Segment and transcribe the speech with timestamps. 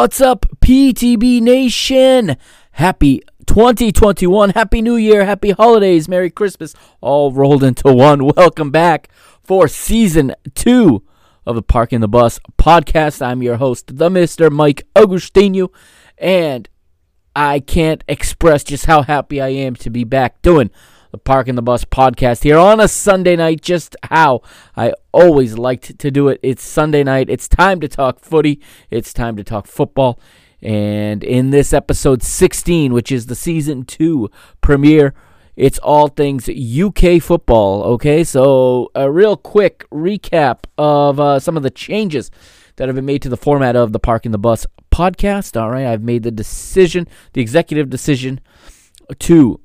[0.00, 2.38] What's up, PTB Nation?
[2.72, 4.48] Happy 2021.
[4.48, 5.26] Happy New Year.
[5.26, 6.08] Happy holidays.
[6.08, 6.74] Merry Christmas.
[7.02, 8.24] All rolled into one.
[8.34, 9.10] Welcome back
[9.42, 11.02] for season two
[11.44, 13.20] of the Parking the Bus podcast.
[13.20, 14.50] I'm your host, the Mr.
[14.50, 15.68] Mike Agustinu,
[16.16, 16.66] and
[17.36, 20.70] I can't express just how happy I am to be back doing
[21.10, 24.42] the Parking the Bus podcast here on a Sunday night, just how
[24.76, 26.40] I always liked to do it.
[26.42, 27.28] It's Sunday night.
[27.28, 28.60] It's time to talk footy.
[28.90, 30.20] It's time to talk football.
[30.62, 34.30] And in this episode 16, which is the season two
[34.60, 35.14] premiere,
[35.56, 37.82] it's all things UK football.
[37.94, 42.30] Okay, so a real quick recap of uh, some of the changes
[42.76, 45.60] that have been made to the format of the Parking the Bus podcast.
[45.60, 48.40] All right, I've made the decision, the executive decision,
[49.18, 49.60] to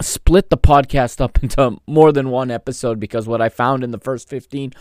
[0.00, 3.98] split the podcast up into more than one episode because what I found in the
[3.98, 4.72] first 15,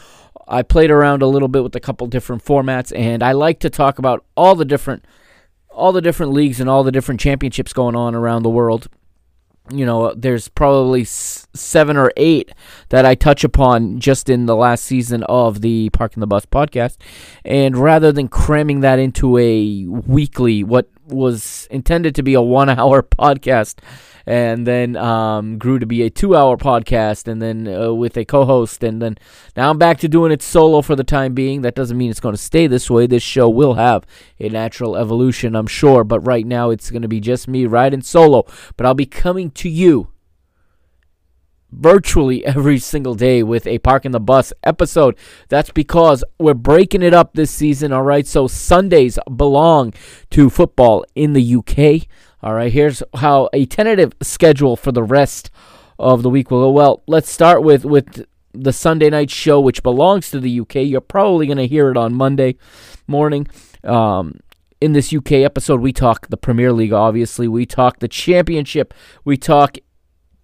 [0.48, 3.70] I played around a little bit with a couple different formats, and I like to
[3.70, 5.06] talk about all the different
[5.70, 8.88] all the different leagues and all the different championships going on around the world.
[9.70, 12.52] You know, there's probably seven or eight
[12.89, 16.98] that I touch upon just in the last season of the Parking the Bus podcast.
[17.45, 22.70] And rather than cramming that into a weekly, what was intended to be a one
[22.80, 23.80] hour podcast,
[24.26, 28.84] and then um, grew to be a two-hour podcast, and then uh, with a co-host,
[28.84, 29.18] and then
[29.56, 31.62] now I'm back to doing it solo for the time being.
[31.62, 33.08] That doesn't mean it's going to stay this way.
[33.08, 34.06] This show will have
[34.40, 38.02] a natural evolution, I'm sure, but right now it's going to be just me riding
[38.02, 38.45] solo.
[38.76, 40.10] But I'll be coming to you
[41.72, 45.17] virtually every single day with a Parking the Bus episode.
[45.50, 48.26] That's because we're breaking it up this season, all right?
[48.26, 49.94] So Sundays belong
[50.32, 52.08] to football in the UK.
[52.44, 55.50] All right, here's how a tentative schedule for the rest
[56.00, 56.72] of the week will go.
[56.72, 60.76] Well, let's start with with the Sunday night show, which belongs to the UK.
[60.76, 62.56] You're probably going to hear it on Monday
[63.08, 63.48] morning.
[63.83, 64.39] Um,
[64.80, 67.48] in this UK episode, we talk the Premier League, obviously.
[67.48, 68.94] We talk the Championship.
[69.26, 69.77] We talk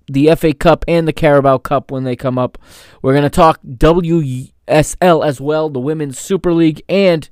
[0.07, 2.57] the FA Cup and the Carabao Cup when they come up.
[3.01, 7.29] We're going to talk WSL as well, the Women's Super League, and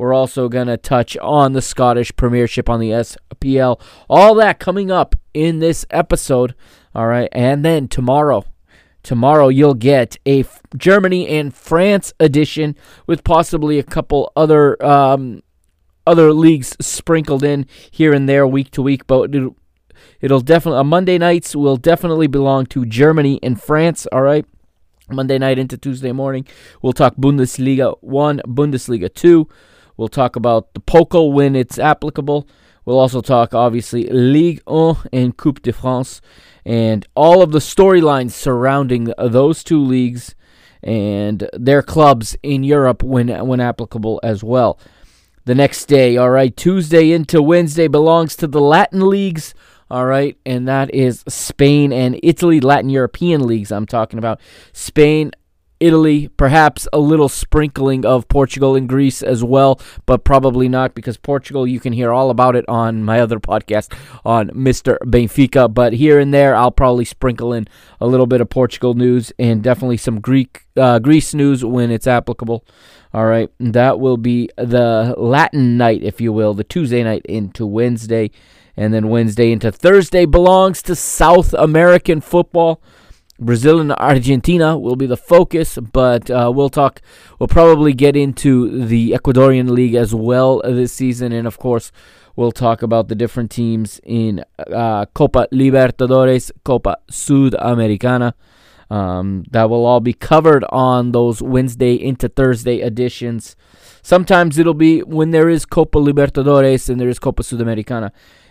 [0.00, 3.80] we're also going to touch on the Scottish Premiership on the SPL.
[4.08, 6.54] All that coming up in this episode.
[6.94, 7.28] All right.
[7.32, 8.44] And then tomorrow,
[9.02, 10.44] tomorrow you'll get a
[10.74, 12.76] Germany and France edition
[13.06, 15.42] with possibly a couple other um,
[16.06, 19.30] other leagues sprinkled in here and there week to week, but
[20.20, 24.44] it'll, definitely on Monday nights will definitely belong to Germany and France, all right?
[25.10, 26.46] Monday night into Tuesday morning,
[26.82, 29.48] we'll talk Bundesliga 1, Bundesliga 2,
[30.00, 32.48] We'll talk about the Pokal when it's applicable.
[32.86, 36.22] We'll also talk, obviously, Ligue 1 and Coupe de France
[36.64, 40.34] and all of the storylines surrounding those two leagues
[40.82, 44.80] and their clubs in Europe when, when applicable as well.
[45.44, 49.52] The next day, all right, Tuesday into Wednesday belongs to the Latin leagues.
[49.90, 53.72] All right, and that is Spain and Italy, Latin European leagues.
[53.72, 54.40] I'm talking about
[54.72, 55.32] Spain,
[55.80, 61.16] Italy, perhaps a little sprinkling of Portugal and Greece as well, but probably not because
[61.16, 63.92] Portugal, you can hear all about it on my other podcast
[64.24, 64.96] on Mr.
[65.04, 65.72] Benfica.
[65.72, 67.66] But here and there, I'll probably sprinkle in
[68.00, 72.06] a little bit of Portugal news and definitely some Greek uh, Greece news when it's
[72.06, 72.64] applicable.
[73.12, 77.26] All right, And that will be the Latin night, if you will, the Tuesday night
[77.26, 78.30] into Wednesday,
[78.80, 82.80] and then Wednesday into Thursday belongs to South American football.
[83.38, 87.02] Brazil and Argentina will be the focus, but uh, we'll talk.
[87.38, 91.92] We'll probably get into the Ecuadorian League as well this season, and of course,
[92.36, 98.32] we'll talk about the different teams in uh, Copa Libertadores, Copa Sudamericana.
[98.88, 103.56] Um, that will all be covered on those Wednesday into Thursday editions.
[104.02, 108.10] Sometimes it'll be when there is Copa Libertadores and there is Copa Sudamericana.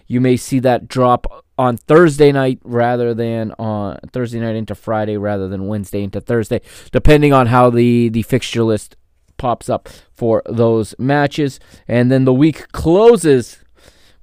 [0.09, 5.17] You may see that drop on Thursday night rather than on Thursday night into Friday
[5.17, 6.61] rather than Wednesday into Thursday,
[6.91, 8.97] depending on how the, the fixture list
[9.37, 11.59] pops up for those matches.
[11.87, 13.63] And then the week closes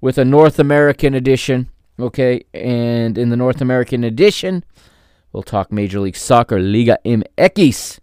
[0.00, 1.71] with a North American edition.
[2.00, 4.65] Okay, and in the North American edition,
[5.33, 8.00] we'll talk Major League Soccer, Liga MX,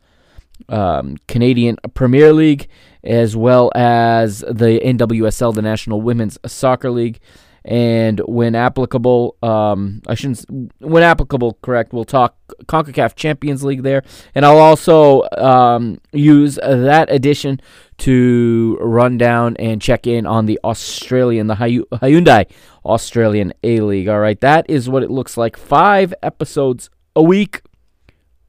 [0.70, 2.70] um, Canadian Premier League,
[3.04, 7.20] as well as the NWSL, the National Women's Soccer League
[7.66, 10.46] and when applicable, um, I shouldn't.
[10.80, 14.04] When applicable, correct, we'll talk Concacaf Champions League there,
[14.36, 17.62] and I'll also um, use that addition
[18.00, 22.52] to run down and check in on the Australian, the Hyundai
[22.86, 24.10] Australian A League.
[24.10, 25.56] All right, that is what it looks like.
[25.56, 27.62] Five episodes a week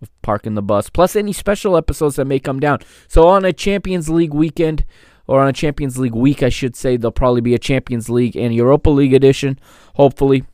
[0.02, 2.80] of parking the bus, plus any special episodes that may come down.
[3.06, 4.84] So on a Champions League weekend
[5.26, 6.96] or on a Champions League week, I should say.
[6.96, 9.58] There'll probably be a Champions League and Europa League edition,
[9.94, 10.44] hopefully.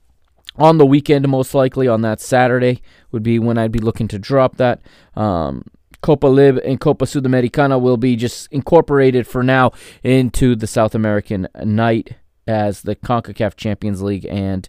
[0.56, 2.82] On the weekend, most likely on that Saturday,
[3.12, 4.80] would be when I'd be looking to drop that.
[5.14, 5.64] Um,
[6.02, 9.72] Copa Lib and Copa Sudamericana will be just incorporated for now
[10.02, 14.68] into the South American night as the CONCACAF Champions League and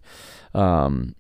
[0.54, 1.16] um,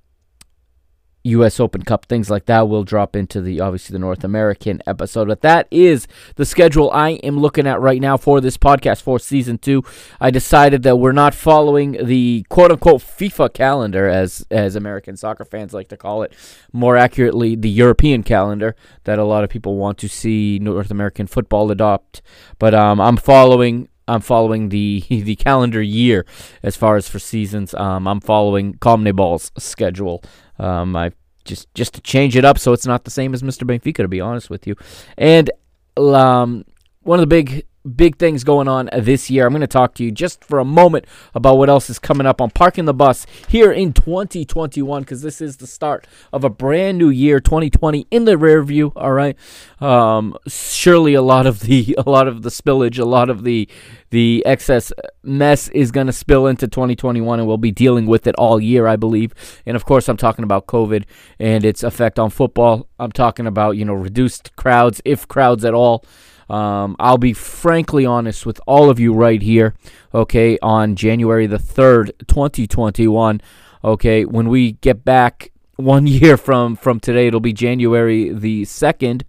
[1.23, 1.59] U.S.
[1.59, 5.27] Open Cup, things like that will drop into the obviously the North American episode.
[5.27, 9.19] But that is the schedule I am looking at right now for this podcast for
[9.19, 9.83] season two.
[10.19, 15.45] I decided that we're not following the quote unquote FIFA calendar, as as American soccer
[15.45, 16.33] fans like to call it,
[16.73, 21.27] more accurately the European calendar that a lot of people want to see North American
[21.27, 22.21] football adopt.
[22.57, 26.25] But um, I'm following I'm following the the calendar year
[26.63, 27.73] as far as for seasons.
[27.73, 30.23] Um, I'm following CONMEBOL's schedule.
[30.59, 31.11] Um, I
[31.45, 33.63] just just to change it up so it's not the same as Mr.
[33.63, 34.75] Benfica, to be honest with you.
[35.17, 35.49] And
[35.97, 36.65] um,
[37.03, 39.45] one of the big big things going on this year.
[39.45, 42.27] I'm going to talk to you just for a moment about what else is coming
[42.27, 46.49] up on Parking the Bus here in 2021 because this is the start of a
[46.49, 48.93] brand new year, 2020 in the rear view.
[48.95, 49.35] All right,
[49.79, 53.67] um, surely a lot of the a lot of the spillage, a lot of the
[54.11, 54.91] the excess
[55.23, 58.87] mess is going to spill into 2021, and we'll be dealing with it all year,
[58.87, 59.33] I believe.
[59.65, 61.05] And of course, I'm talking about COVID
[61.39, 62.87] and its effect on football.
[62.99, 66.05] I'm talking about you know reduced crowds, if crowds at all.
[66.51, 69.73] Um, I'll be frankly honest with all of you right here,
[70.13, 73.39] okay, on January the 3rd, 2021,
[73.85, 79.23] okay, when we get back one year from, from today, it'll be January the 2nd,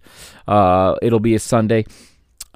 [0.49, 1.85] uh, it'll be a Sunday.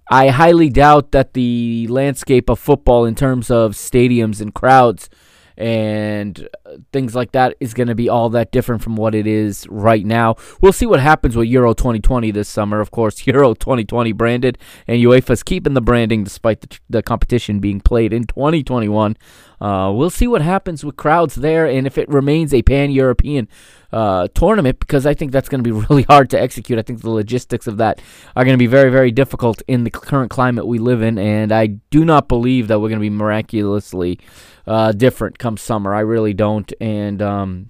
[0.10, 5.10] I highly doubt that the landscape of football in terms of stadiums and crowds
[5.58, 9.26] and uh, things like that is going to be all that different from what it
[9.26, 10.36] is right now.
[10.62, 12.80] We'll see what happens with Euro 2020 this summer.
[12.80, 14.58] Of course, Euro 2020 branded,
[14.88, 19.18] and UEFA's keeping the branding despite the, the competition being played in 2021.
[19.60, 23.48] Uh, we'll see what happens with crowds there and if it remains a pan European
[23.92, 26.78] uh, tournament because I think that's going to be really hard to execute.
[26.78, 28.02] I think the logistics of that
[28.36, 31.52] are going to be very, very difficult in the current climate we live in, and
[31.52, 34.20] I do not believe that we're going to be miraculously
[34.66, 35.96] uh, different come summer.
[35.96, 37.70] I really don't, and um,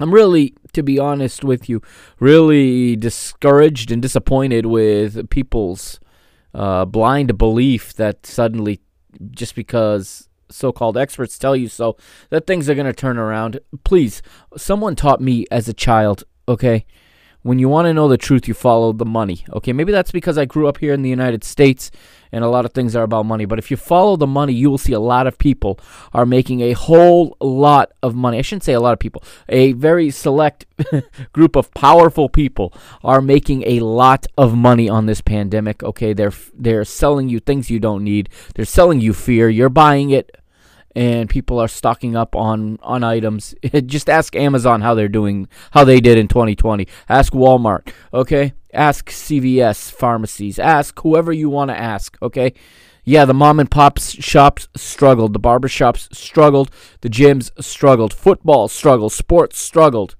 [0.00, 1.82] I'm really, to be honest with you,
[2.20, 5.98] really discouraged and disappointed with people's
[6.54, 8.80] uh, blind belief that suddenly,
[9.32, 11.96] just because so-called experts tell you so
[12.30, 13.60] that things are going to turn around.
[13.84, 14.22] Please,
[14.56, 16.84] someone taught me as a child, okay?
[17.42, 19.44] When you want to know the truth, you follow the money.
[19.52, 21.90] Okay, maybe that's because I grew up here in the United States
[22.32, 23.44] and a lot of things are about money.
[23.44, 25.78] But if you follow the money, you will see a lot of people
[26.12, 28.38] are making a whole lot of money.
[28.38, 30.66] I shouldn't say a lot of people, a very select
[31.32, 35.82] group of powerful people are making a lot of money on this pandemic.
[35.82, 38.28] Okay, they're they're selling you things you don't need.
[38.54, 39.48] They're selling you fear.
[39.48, 40.36] You're buying it
[40.98, 43.54] and people are stocking up on on items.
[43.86, 46.88] Just ask Amazon how they're doing, how they did in 2020.
[47.08, 48.52] Ask Walmart, okay?
[48.74, 50.58] Ask CVS pharmacies.
[50.58, 52.52] Ask whoever you want to ask, okay?
[53.04, 55.34] Yeah, the mom and pop shops struggled.
[55.34, 56.68] The barber shops struggled.
[57.00, 58.12] The gyms struggled.
[58.12, 59.12] Football struggled.
[59.12, 60.16] Sports struggled.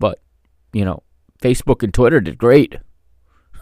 [0.00, 0.18] But,
[0.72, 1.04] you know,
[1.40, 2.76] Facebook and Twitter did great.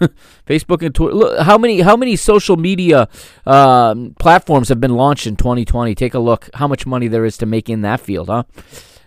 [0.47, 1.15] Facebook and Twitter.
[1.15, 3.09] Look, how many how many social media
[3.47, 5.95] um, platforms have been launched in 2020?
[5.95, 6.49] Take a look.
[6.55, 8.45] How much money there is to make in that field, huh?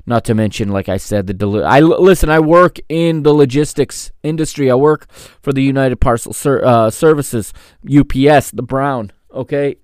[0.06, 2.30] Not to mention, like I said, the deli- I listen.
[2.30, 4.70] I work in the logistics industry.
[4.70, 5.10] I work
[5.42, 7.54] for the United Parcel Ser- uh, Services,
[7.86, 9.14] UPS, the Brown.
[9.34, 9.78] Okay,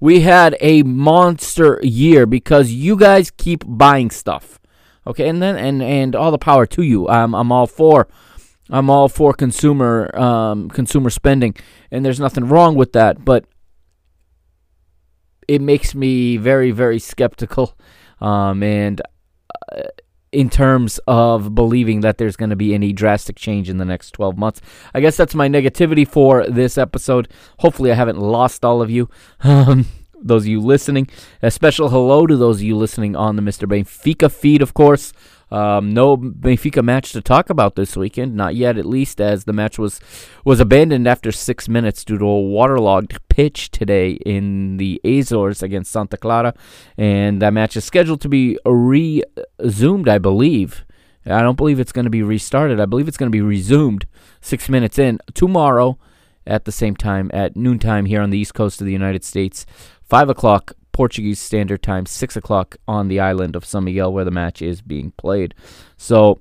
[0.00, 4.58] we had a monster year because you guys keep buying stuff.
[5.06, 7.06] Okay, and then and and all the power to you.
[7.08, 8.08] I'm I'm all for
[8.70, 11.54] I'm all for consumer um, consumer spending,
[11.90, 13.24] and there's nothing wrong with that.
[13.24, 13.44] But
[15.46, 17.76] it makes me very very skeptical,
[18.20, 19.00] um, and
[19.72, 19.82] uh,
[20.32, 24.10] in terms of believing that there's going to be any drastic change in the next
[24.10, 24.60] 12 months.
[24.92, 27.28] I guess that's my negativity for this episode.
[27.60, 29.08] Hopefully, I haven't lost all of you.
[29.40, 29.86] Um,
[30.20, 31.08] those of you listening,
[31.42, 33.68] a special hello to those of you listening on the Mr.
[33.68, 35.12] Benfica feed, of course.
[35.50, 39.52] Um, no Benfica match to talk about this weekend, not yet at least, as the
[39.52, 40.00] match was
[40.44, 45.90] was abandoned after six minutes due to a waterlogged pitch today in the Azores against
[45.90, 46.54] Santa Clara,
[46.96, 50.84] and that match is scheduled to be resumed, I believe.
[51.26, 52.80] I don't believe it's going to be restarted.
[52.80, 54.06] I believe it's going to be resumed
[54.40, 55.98] six minutes in tomorrow
[56.46, 59.66] at the same time at noontime here on the east coast of the United States.
[60.02, 64.32] Five o'clock Portuguese Standard Time, 6 o'clock on the island of San Miguel where the
[64.32, 65.54] match is being played.
[65.96, 66.40] So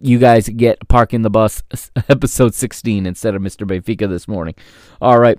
[0.00, 1.62] you guys get Parking the Bus
[2.08, 3.66] episode 16 instead of Mr.
[3.68, 4.54] Benfica this morning.
[5.02, 5.38] All right.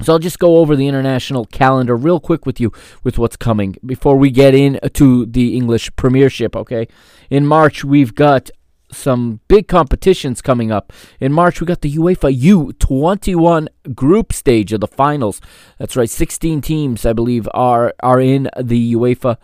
[0.00, 2.72] So I'll just go over the international calendar real quick with you
[3.04, 6.88] with what's coming before we get into the English Premiership, okay?
[7.28, 8.50] In March, we've got
[8.90, 10.92] some big competitions coming up.
[11.20, 15.40] In March, we got the UEFA U21 group stage of the finals.
[15.78, 19.36] That's right, 16 teams, I believe, are are in the UEFA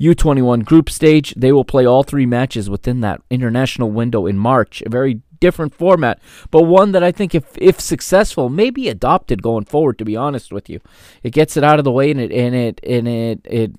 [0.00, 1.34] U21 group stage.
[1.36, 4.82] They will play all three matches within that international window in March.
[4.86, 9.42] A very different format, but one that I think, if if successful, may be adopted
[9.42, 9.98] going forward.
[9.98, 10.80] To be honest with you,
[11.22, 13.72] it gets it out of the way and it and it and it it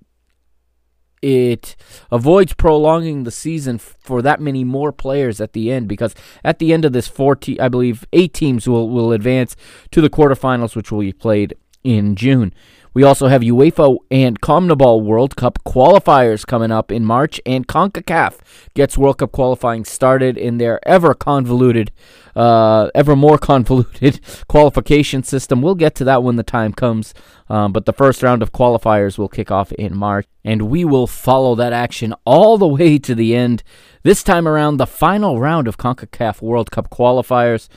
[1.22, 1.76] it
[2.12, 6.74] avoids prolonging the season for that many more players at the end because at the
[6.74, 9.56] end of this four te- I believe eight teams will will advance
[9.92, 12.54] to the quarterfinals which will be played in June.
[12.94, 18.40] We also have UEFA and CONMEBOL World Cup qualifiers coming up in March, and CONCACAF
[18.74, 21.92] gets World Cup qualifying started in their ever convoluted,
[22.36, 25.62] uh, ever more convoluted qualification system.
[25.62, 27.14] We'll get to that when the time comes,
[27.48, 31.06] um, but the first round of qualifiers will kick off in March, and we will
[31.06, 33.62] follow that action all the way to the end.
[34.02, 37.68] This time around, the final round of CONCACAF World Cup qualifiers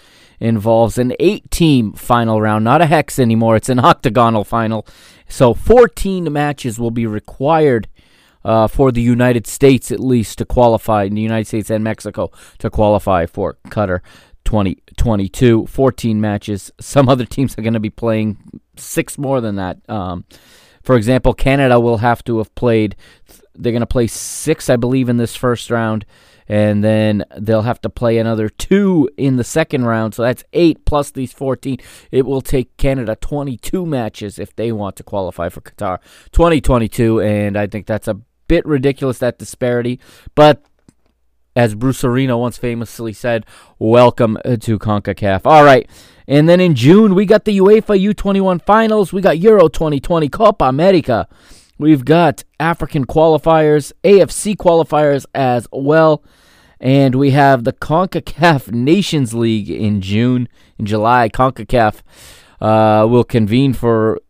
[0.43, 3.57] involves an eight team final round, not a hex anymore.
[3.57, 4.87] It's an octagonal final.
[5.29, 7.89] So 14 matches will be required
[8.45, 12.33] uh, for the United States, at least, to qualify, in the United States and Mexico,
[12.59, 14.01] to qualify for Qatar
[14.45, 15.67] 2022.
[15.67, 16.73] 14 matches.
[16.81, 19.79] Some other teams are going to be playing six more than that.
[19.89, 20.25] Um,
[20.83, 22.97] for example, Canada will have to have played,
[23.55, 26.05] they're going to play six, I believe, in this first round
[26.53, 30.15] and then they'll have to play another two in the second round.
[30.15, 31.79] So that's eight plus these 14.
[32.11, 36.01] It will take Canada 22 matches if they want to qualify for Qatar
[36.33, 39.99] 2022, and I think that's a bit ridiculous that disparity,
[40.35, 40.63] but.
[41.55, 43.45] As Bruce Arena once famously said,
[43.79, 45.43] welcome uh, to CONCACAF.
[45.45, 45.87] All right.
[46.27, 49.13] And then in June, we got the UEFA U21 finals.
[49.13, 51.29] We got Euro 2020 Copa America.
[51.77, 56.25] We've got African qualifiers, AFC qualifiers as well.
[56.83, 60.49] And we have the CONCACAF Nations League in June.
[60.81, 62.03] In July, CONCACAF
[62.61, 64.21] uh, will convene for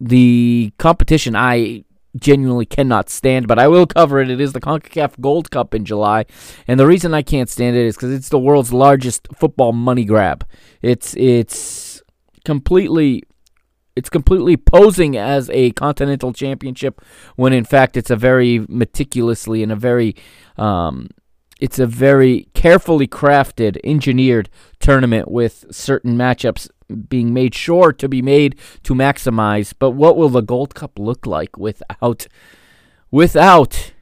[0.00, 1.84] the competition I
[2.16, 4.30] genuinely cannot stand, but I will cover it.
[4.30, 6.24] It is the CONCACAF Gold Cup in July.
[6.68, 10.04] And the reason I can't stand it is because it's the world's largest football money
[10.04, 10.46] grab.
[10.82, 12.00] It's, it's
[12.44, 13.24] completely
[13.94, 17.02] it's completely posing as a continental championship
[17.36, 20.16] when in fact it's a very meticulously and a very
[20.56, 21.10] um,
[21.62, 24.50] it's a very carefully crafted engineered
[24.80, 26.68] tournament with certain matchups
[27.08, 29.72] being made sure to be made to maximize.
[29.78, 32.26] But what will the gold cup look like without
[33.12, 33.92] without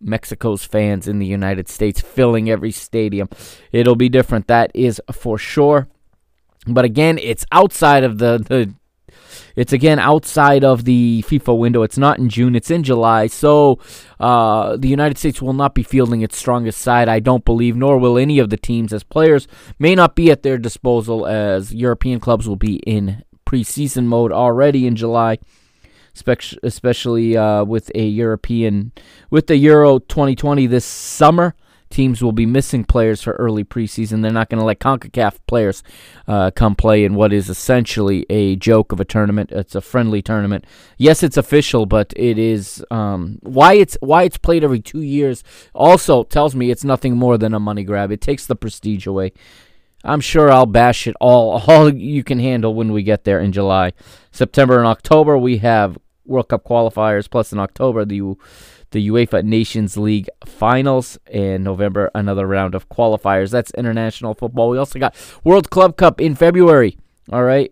[0.00, 3.28] Mexico's fans in the United States filling every stadium?
[3.72, 5.88] It'll be different that is for sure.
[6.64, 8.72] But again it's outside of the the
[9.56, 11.82] it's again outside of the FIFA window.
[11.82, 13.26] It's not in June, it's in July.
[13.26, 13.78] So
[14.20, 17.98] uh, the United States will not be fielding its strongest side, I don't believe, nor
[17.98, 19.46] will any of the teams, as players
[19.78, 24.86] may not be at their disposal, as European clubs will be in preseason mode already
[24.86, 25.38] in July
[26.16, 28.92] especially uh, with a European,
[29.30, 31.56] with the Euro 2020 this summer
[31.90, 34.22] teams will be missing players for early preseason.
[34.22, 35.82] They're not going to let CONCACAF players
[36.26, 39.50] uh, come play in what is essentially a joke of a tournament.
[39.52, 40.64] It's a friendly tournament.
[40.98, 45.44] Yes, it's official, but it is um, why it's why it's played every two years.
[45.74, 48.10] Also tells me it's nothing more than a money grab.
[48.10, 49.32] It takes the prestige away.
[50.04, 53.52] I'm sure I'll bash it all all you can handle when we get there in
[53.52, 53.92] July,
[54.30, 55.38] September, and October.
[55.38, 58.22] We have World Cup qualifiers plus in October the
[58.94, 63.50] the UEFA Nations League finals, in November another round of qualifiers.
[63.50, 64.70] That's international football.
[64.70, 66.96] We also got World Club Cup in February.
[67.30, 67.70] All right.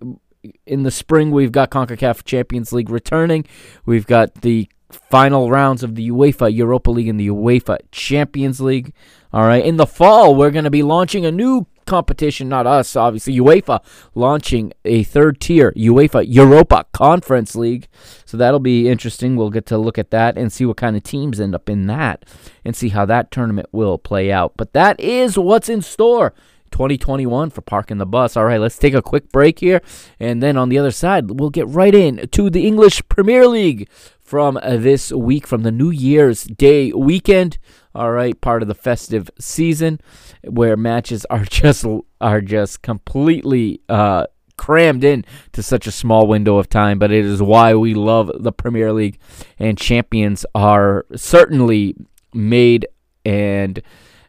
[0.67, 3.47] In the spring, we've got CONCACAF Champions League returning.
[3.87, 8.93] We've got the final rounds of the UEFA Europa League and the UEFA Champions League.
[9.33, 9.65] All right.
[9.65, 13.37] In the fall, we're going to be launching a new competition, not us, obviously.
[13.37, 13.85] UEFA
[14.15, 17.87] launching a third tier, UEFA Europa Conference League.
[18.25, 19.37] So that'll be interesting.
[19.37, 21.89] We'll get to look at that and see what kind of teams end up in
[21.89, 22.25] that
[22.65, 24.55] and see how that tournament will play out.
[24.57, 26.33] But that is what's in store
[26.71, 28.39] 2021 for parking the bus.
[28.39, 29.83] All right, let's take a quick break here.
[30.19, 33.87] And then on the other side, we'll get right in to the English Premier League
[34.19, 37.59] from this week, from the New Year's Day weekend.
[37.95, 40.01] All right, part of the festive season
[40.45, 41.85] where matches are just
[42.21, 46.99] are just completely uh, crammed in to such a small window of time.
[46.99, 49.19] But it is why we love the Premier League,
[49.59, 51.97] and champions are certainly
[52.33, 52.87] made
[53.25, 53.83] and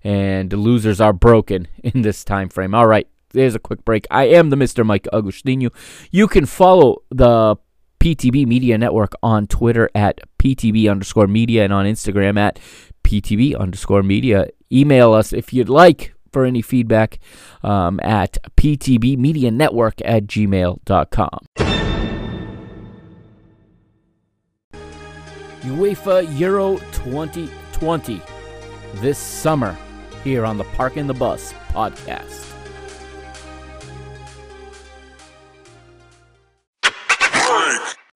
[0.03, 2.75] and losers are broken in this time frame.
[2.75, 4.05] All right, there's a quick break.
[4.11, 4.85] I am the Mr.
[4.85, 5.73] Mike Agustinu.
[6.11, 7.55] You can follow the
[7.99, 12.59] PTB Media Network on Twitter at PTB underscore media and on Instagram at
[13.03, 14.47] PTB underscore media.
[14.71, 17.19] Email us if you'd like for any feedback
[17.61, 21.39] um, at ptbmedianetwork at gmail.com.
[25.61, 28.21] UEFA Euro 2020
[28.95, 29.77] this summer
[30.23, 32.49] here on the Parking the Bus podcast.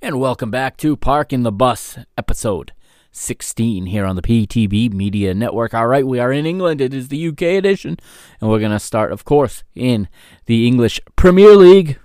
[0.02, 2.72] And welcome back to Parking the Bus episode
[3.18, 5.74] 16 here on the PTB Media Network.
[5.74, 6.80] All right, we are in England.
[6.80, 7.98] It is the UK edition.
[8.40, 10.08] And we're going to start, of course, in
[10.46, 12.00] the English Premier League.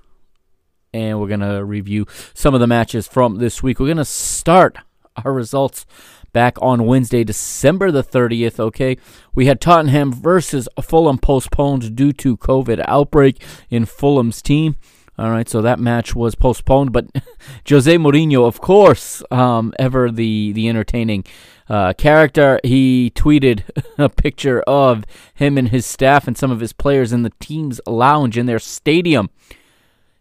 [0.93, 3.79] And we're going to review some of the matches from this week.
[3.79, 4.77] We're going to start
[5.25, 5.87] our results
[6.33, 8.59] back on Wednesday, December the 30th.
[8.59, 8.97] Okay,
[9.35, 14.77] we had Tottenham versus Fulham postponed due to COVID outbreak in Fulham's team.
[15.19, 17.07] All right, so that match was postponed, but
[17.69, 21.25] Jose Mourinho, of course, um, ever the the entertaining
[21.69, 23.63] uh, character, he tweeted
[23.99, 27.79] a picture of him and his staff and some of his players in the team's
[27.87, 29.29] lounge in their stadium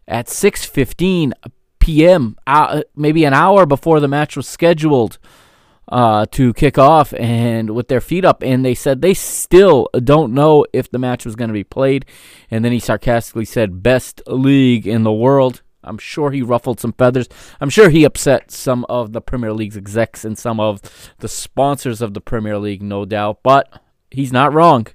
[0.06, 1.32] at 6:15
[1.78, 2.36] p.m.
[2.46, 5.18] Uh, maybe an hour before the match was scheduled
[5.92, 10.32] uh, to kick off and with their feet up, and they said they still don't
[10.32, 12.06] know if the match was going to be played.
[12.50, 16.92] And then he sarcastically said, "Best league in the world." I'm sure he ruffled some
[16.94, 17.28] feathers.
[17.60, 20.80] I'm sure he upset some of the Premier League's execs and some of
[21.18, 23.40] the sponsors of the Premier League, no doubt.
[23.42, 24.86] But he's not wrong.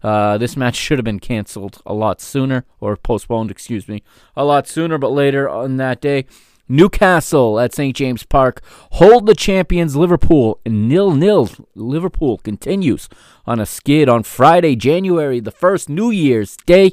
[0.00, 4.02] Uh, this match should have been canceled a lot sooner, or postponed, excuse me,
[4.36, 6.24] a lot sooner, but later on that day.
[6.68, 7.96] Newcastle at St.
[7.96, 11.50] James Park hold the champions Liverpool in nil nil.
[11.74, 13.08] Liverpool continues
[13.46, 16.92] on a skid on Friday, January the 1st, New Year's Day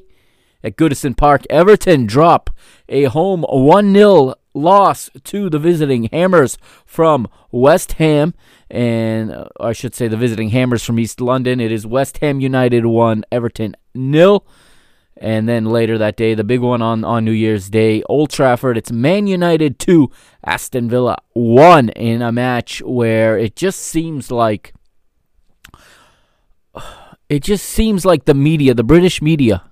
[0.63, 1.43] at Goodison Park.
[1.49, 2.49] Everton drop
[2.89, 8.33] a home 1 0 loss to the visiting Hammers from West Ham.
[8.69, 11.59] And uh, I should say the visiting Hammers from East London.
[11.59, 14.45] It is West Ham United 1, Everton nil.
[15.17, 18.77] And then later that day, the big one on, on New Year's Day, Old Trafford,
[18.77, 20.11] it's Man United 2,
[20.45, 24.73] Aston Villa 1 in a match where it just seems like
[27.29, 29.63] it just seems like the media, the British media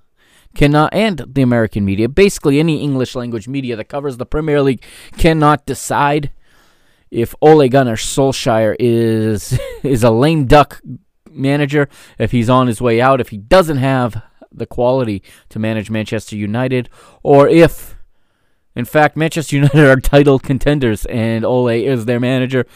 [0.54, 4.82] cannot and the American media, basically any English language media that covers the Premier League
[5.18, 6.30] cannot decide
[7.10, 10.80] if Ole Gunnar Solskjaer is is a lame duck
[11.30, 14.22] manager, if he's on his way out, if he doesn't have
[14.56, 16.88] the quality to manage Manchester United,
[17.22, 17.96] or if,
[18.74, 22.66] in fact, Manchester United are title contenders and Ole is their manager.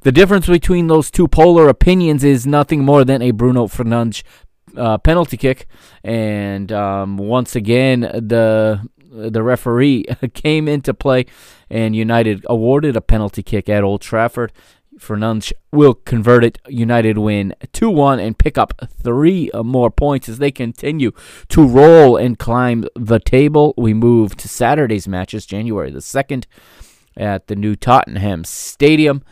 [0.00, 4.24] The difference between those two polar opinions is nothing more than a Bruno Fernandes
[4.76, 5.66] uh, penalty kick,
[6.02, 8.80] and um, once again the
[9.12, 11.26] the referee came into play,
[11.70, 14.52] and United awarded a penalty kick at Old Trafford.
[15.02, 16.58] Fernandes will convert it.
[16.68, 21.10] United win 2 1 and pick up three more points as they continue
[21.48, 23.74] to roll and climb the table.
[23.76, 26.44] We move to Saturday's matches, January the 2nd,
[27.16, 29.22] at the new Tottenham Stadium.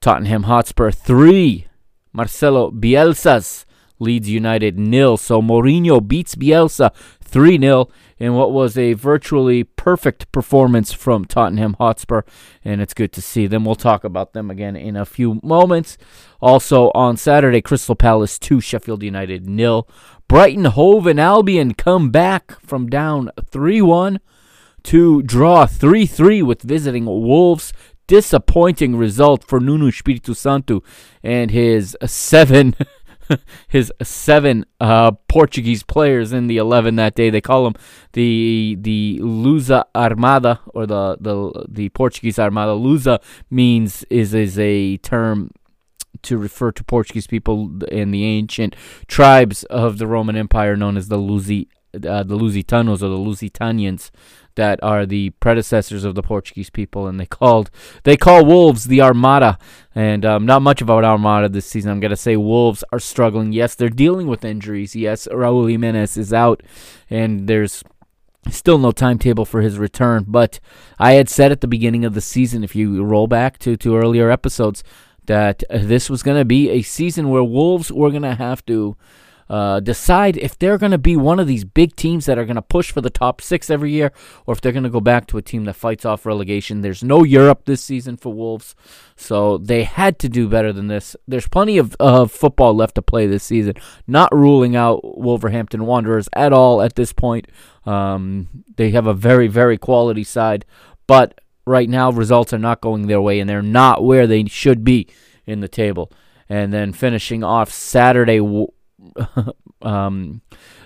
[0.00, 1.66] Tottenham Hotspur 3.
[2.12, 3.66] Marcelo Bielsa's
[3.98, 5.16] Leeds United nil.
[5.16, 6.90] So Mourinho beats Bielsa
[7.22, 7.88] 3 0
[8.22, 12.22] in what was a virtually perfect performance from Tottenham Hotspur,
[12.64, 13.64] and it's good to see them.
[13.64, 15.98] We'll talk about them again in a few moments.
[16.40, 19.88] Also on Saturday, Crystal Palace 2, Sheffield United nil.
[20.28, 24.20] Brighton Hove and Albion come back from down 3 1
[24.84, 27.72] to draw 3 3 with visiting Wolves.
[28.06, 30.84] disappointing result for Nuno Espírito Santo
[31.24, 32.76] and his seven
[33.68, 37.30] his seven uh, Portuguese players in the eleven that day.
[37.30, 37.74] They call them
[38.12, 42.72] the the Lusa Armada or the the the Portuguese Armada.
[42.72, 45.50] Lusa means is is a term
[46.22, 51.08] to refer to Portuguese people in the ancient tribes of the Roman Empire known as
[51.08, 54.10] the Lusi uh, the Lusitanos or the Lusitanians
[54.54, 57.70] that are the predecessors of the Portuguese people, and they called
[58.04, 59.58] they call Wolves the Armada,
[59.94, 61.90] and um, not much about Armada this season.
[61.90, 63.52] I'm gonna say Wolves are struggling.
[63.52, 64.94] Yes, they're dealing with injuries.
[64.94, 66.62] Yes, Raul Jimenez is out,
[67.08, 67.82] and there's
[68.50, 70.24] still no timetable for his return.
[70.26, 70.60] But
[70.98, 73.96] I had said at the beginning of the season, if you roll back to to
[73.96, 74.82] earlier episodes,
[75.26, 78.96] that this was gonna be a season where Wolves were gonna have to
[79.48, 82.56] uh, decide if they're going to be one of these big teams that are going
[82.56, 84.12] to push for the top six every year,
[84.46, 86.80] or if they're going to go back to a team that fights off relegation.
[86.80, 88.74] There's no Europe this season for Wolves,
[89.16, 91.16] so they had to do better than this.
[91.28, 93.74] There's plenty of uh, football left to play this season.
[94.06, 97.46] Not ruling out Wolverhampton Wanderers at all at this point.
[97.84, 100.64] Um, they have a very, very quality side,
[101.06, 104.84] but right now results are not going their way, and they're not where they should
[104.84, 105.08] be
[105.46, 106.10] in the table.
[106.48, 108.40] And then finishing off Saturday
[109.82, 110.42] um,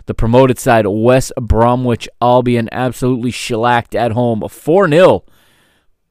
[0.07, 5.25] the promoted side, West Bromwich Albion, absolutely shellacked at home 4 0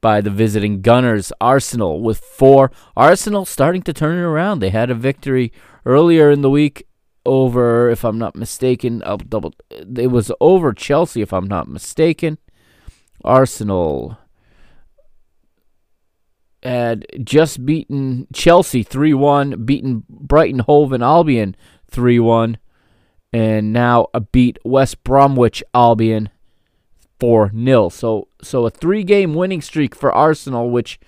[0.00, 1.32] by the visiting Gunners.
[1.40, 2.70] Arsenal with four.
[2.96, 4.60] Arsenal starting to turn it around.
[4.60, 5.52] They had a victory
[5.84, 6.86] earlier in the week
[7.26, 9.52] over, if I'm not mistaken, I'll double.
[9.70, 12.38] It was over Chelsea, if I'm not mistaken.
[13.24, 14.16] Arsenal
[16.62, 21.56] had just beaten Chelsea 3 1, beaten Brighton Hove and Albion
[21.90, 22.58] 3 1.
[23.32, 26.30] And now a beat West Bromwich Albion
[27.20, 27.88] 4 0.
[27.88, 30.98] So, so a three game winning streak for Arsenal, which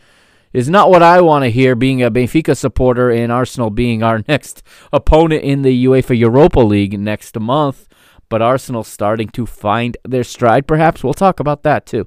[0.53, 4.23] is not what I want to hear being a Benfica supporter and Arsenal being our
[4.29, 4.62] next
[4.93, 7.87] opponent in the UEFA Europa League next month.
[8.29, 11.03] But Arsenal starting to find their stride, perhaps.
[11.03, 12.07] We'll talk about that too.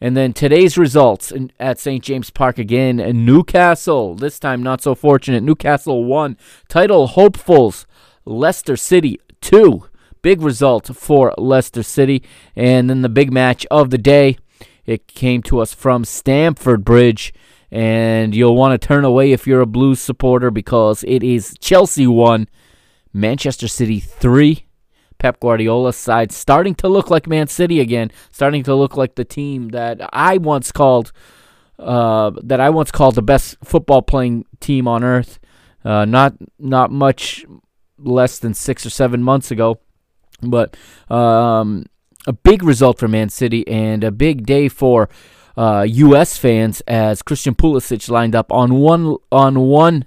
[0.00, 2.02] And then today's results in, at St.
[2.02, 3.00] James Park again.
[3.00, 5.42] And Newcastle, this time not so fortunate.
[5.42, 6.36] Newcastle 1.
[6.68, 7.86] Title hopefuls,
[8.24, 9.84] Leicester City 2.
[10.22, 12.22] Big result for Leicester City.
[12.54, 14.38] And then the big match of the day.
[14.86, 17.34] It came to us from Stamford Bridge.
[17.70, 22.06] And you'll want to turn away if you're a Blues supporter because it is Chelsea
[22.06, 22.48] 1,
[23.12, 24.67] Manchester City 3.
[25.18, 29.24] Pep Guardiola's side starting to look like Man City again, starting to look like the
[29.24, 31.12] team that I once called
[31.78, 35.38] uh, that I once called the best football playing team on earth.
[35.84, 37.44] Uh, not not much
[37.98, 39.78] less than six or seven months ago,
[40.42, 40.76] but
[41.10, 41.86] um,
[42.26, 45.08] a big result for Man City and a big day for
[45.56, 46.36] uh, U.S.
[46.36, 50.04] fans as Christian Pulisic lined up on one on one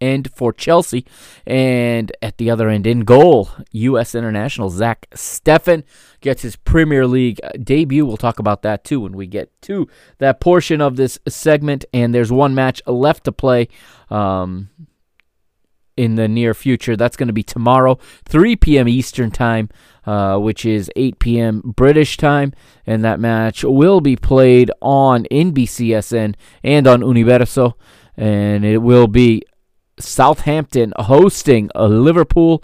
[0.00, 1.06] end for Chelsea.
[1.46, 4.14] And at the other end, in goal, U.S.
[4.14, 5.84] international Zach Steffen
[6.20, 8.06] gets his Premier League debut.
[8.06, 11.84] We'll talk about that too when we get to that portion of this segment.
[11.92, 13.68] And there's one match left to play.
[14.10, 14.70] Um,
[15.96, 16.96] in the near future.
[16.96, 18.88] That's going to be tomorrow, 3 p.m.
[18.88, 19.68] Eastern Time,
[20.06, 21.62] uh, which is 8 p.m.
[21.64, 22.52] British Time.
[22.86, 27.76] And that match will be played on NBCSN and on Universo.
[28.16, 29.42] And it will be
[29.98, 32.62] Southampton hosting Liverpool.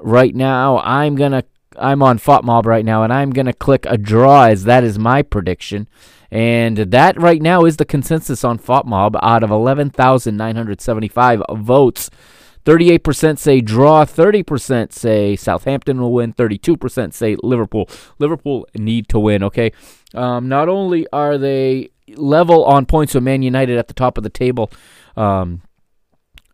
[0.00, 1.44] Right now, I'm gonna
[1.78, 5.22] I'm on FotMob right now, and I'm gonna click a draw as that is my
[5.22, 5.88] prediction.
[6.30, 12.08] And that right now is the consensus on FotMob out of 11,975 votes.
[12.64, 17.88] 38% say draw, 30% say Southampton will win, 32% say Liverpool.
[18.18, 19.72] Liverpool need to win, okay?
[20.14, 24.24] Um, not only are they level on points with Man United at the top of
[24.24, 24.70] the table,
[25.16, 25.60] um,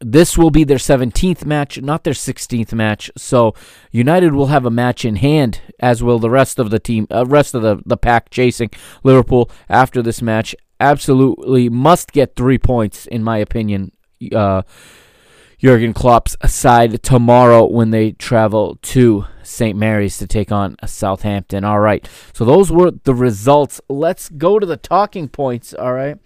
[0.00, 3.10] this will be their 17th match, not their 16th match.
[3.16, 3.54] So
[3.90, 7.26] United will have a match in hand, as will the rest of the team, uh,
[7.26, 8.70] rest of the, the pack chasing
[9.02, 10.54] Liverpool after this match.
[10.80, 13.92] Absolutely must get three points, in my opinion.
[14.34, 14.62] Uh,
[15.58, 19.76] Jurgen Klopp's side tomorrow when they travel to St.
[19.76, 21.64] Mary's to take on Southampton.
[21.64, 22.08] All right.
[22.32, 23.80] So those were the results.
[23.88, 25.74] Let's go to the talking points.
[25.74, 26.18] All right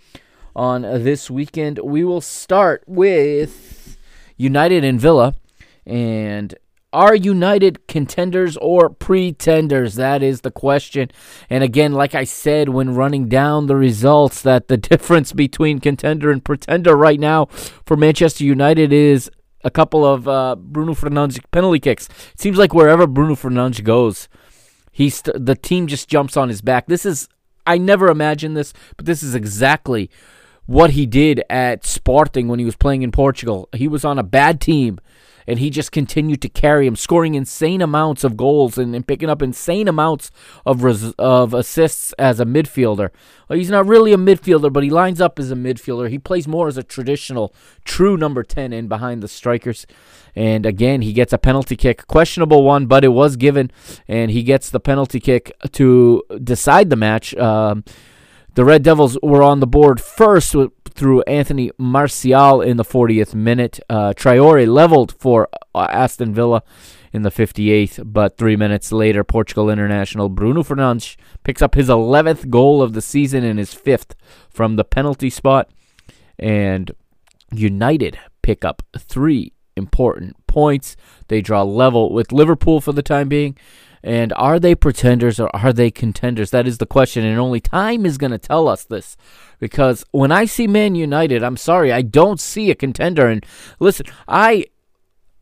[0.55, 1.79] on this weekend.
[1.79, 3.99] We will start with
[4.37, 5.35] United and Villa.
[5.87, 6.55] And
[6.93, 9.95] are United contenders or pretenders?
[9.95, 11.11] That is the question.
[11.49, 16.31] And again, like I said when running down the results, that the difference between contender
[16.31, 17.47] and pretender right now
[17.87, 19.31] for Manchester United is
[19.65, 22.09] a couple of uh, Bruno Fernandes penalty kicks.
[22.35, 24.29] It seems like wherever Bruno Fernandes goes,
[24.91, 26.87] he's the team just jumps on his back.
[26.87, 27.29] This is
[27.67, 30.11] I never imagined this, but this is exactly
[30.73, 33.69] what he did at Sporting when he was playing in Portugal.
[33.75, 34.99] He was on a bad team
[35.47, 39.29] and he just continued to carry him, scoring insane amounts of goals and, and picking
[39.29, 40.31] up insane amounts
[40.65, 43.11] of res, of assists as a midfielder.
[43.49, 46.09] Well, he's not really a midfielder, but he lines up as a midfielder.
[46.09, 47.55] He plays more as a traditional,
[47.85, 49.87] true number 10 in behind the strikers.
[50.35, 53.71] And again, he gets a penalty kick, questionable one, but it was given,
[54.09, 57.35] and he gets the penalty kick to decide the match.
[57.35, 57.85] Um,
[58.55, 63.35] the Red Devils were on the board first with, through Anthony Martial in the 40th
[63.35, 63.81] minute.
[63.89, 66.63] Uh, Traore leveled for uh, Aston Villa
[67.13, 72.51] in the 58th, but three minutes later, Portugal international Bruno Fernandes picks up his 11th
[72.51, 74.15] goal of the season and his fifth
[74.51, 75.71] from the penalty spot.
[76.39, 76.93] And
[77.53, 80.97] United pick up three important points.
[81.29, 83.57] They draw level with Liverpool for the time being.
[84.05, 86.51] And are they pretenders or are they contenders?
[86.51, 89.17] That is the question, and only time is going to tell us this.
[89.59, 93.29] Because when I see Man United, I'm sorry, I don't see a contender.
[93.29, 93.47] And
[93.79, 94.65] listen, I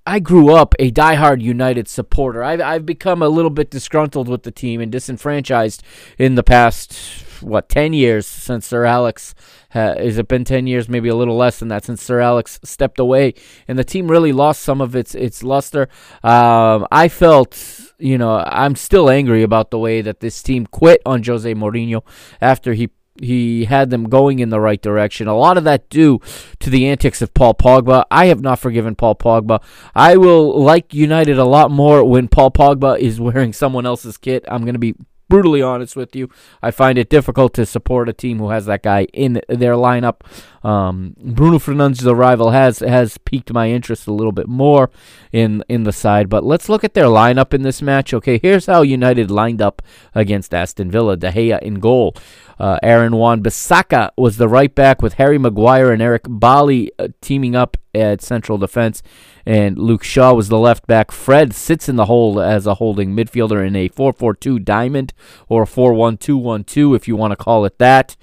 [0.07, 2.43] I grew up a diehard United supporter.
[2.43, 5.83] I've, I've become a little bit disgruntled with the team and disenfranchised
[6.19, 6.95] in the past,
[7.43, 9.35] what, 10 years since Sir Alex.
[9.75, 10.89] Uh, has it been 10 years?
[10.89, 13.35] Maybe a little less than that since Sir Alex stepped away.
[13.69, 15.89] And the team really lost some of its, its luster.
[16.25, 21.03] Um, I felt you know, I'm still angry about the way that this team quit
[21.07, 22.03] on Jose Mourinho
[22.41, 25.29] after he he had them going in the right direction.
[25.29, 26.21] A lot of that due
[26.59, 28.05] to the antics of Paul Pogba.
[28.11, 29.63] I have not forgiven Paul Pogba.
[29.95, 34.45] I will like United a lot more when Paul Pogba is wearing someone else's kit.
[34.49, 34.95] I'm going to be
[35.31, 36.29] brutally honest with you.
[36.61, 40.21] I find it difficult to support a team who has that guy in their lineup.
[40.63, 44.91] Um, Bruno Fernandes' arrival has has piqued my interest a little bit more
[45.33, 46.29] in in the side.
[46.29, 48.13] But let's look at their lineup in this match.
[48.13, 49.81] Okay, here's how United lined up
[50.15, 51.17] against Aston Villa.
[51.17, 52.15] De Gea in goal.
[52.59, 57.57] Uh, Aaron Wan-Bissaka was the right back with Harry Maguire and Eric Bailly uh, teaming
[57.57, 59.03] up at central defense.
[59.47, 61.11] And Luke Shaw was the left back.
[61.11, 65.13] Fred sits in the hole as a holding midfielder in a 4 4 2 diamond
[65.49, 68.17] or a 4 1 2 1 2, if you want to call it that.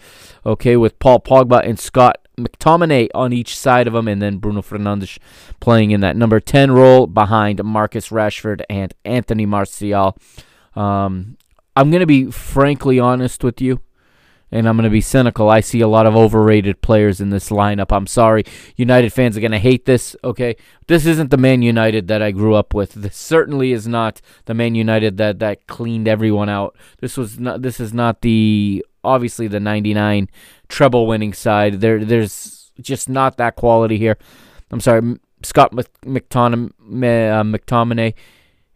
[0.46, 4.62] Okay, with Paul Pogba and Scott McTominay on each side of him, and then Bruno
[4.62, 5.18] Fernandes
[5.60, 10.16] playing in that number 10 role behind Marcus Rashford and Anthony Martial.
[10.76, 11.38] Um,
[11.76, 13.82] I'm going to be frankly honest with you
[14.52, 15.50] and I'm going to be cynical.
[15.50, 17.96] I see a lot of overrated players in this lineup.
[17.96, 18.44] I'm sorry.
[18.76, 20.56] United fans are going to hate this, okay?
[20.88, 22.94] This isn't the Man United that I grew up with.
[22.94, 26.76] This certainly is not the Man United that that cleaned everyone out.
[27.00, 30.30] This was not this is not the obviously the 99
[30.70, 31.82] treble winning side.
[31.82, 34.18] There there's just not that quality here.
[34.72, 35.20] I'm sorry.
[35.44, 38.14] Scott uh, McTominay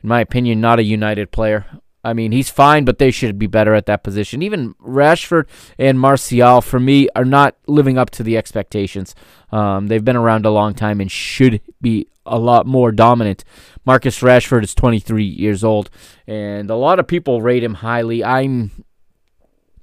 [0.04, 1.66] in my opinion, not a United player.
[2.04, 4.42] I mean, he's fine, but they should be better at that position.
[4.42, 9.14] Even Rashford and Martial, for me, are not living up to the expectations.
[9.52, 13.44] Um, they've been around a long time and should be a lot more dominant.
[13.86, 15.90] Marcus Rashford is 23 years old,
[16.26, 18.24] and a lot of people rate him highly.
[18.24, 18.72] I'm,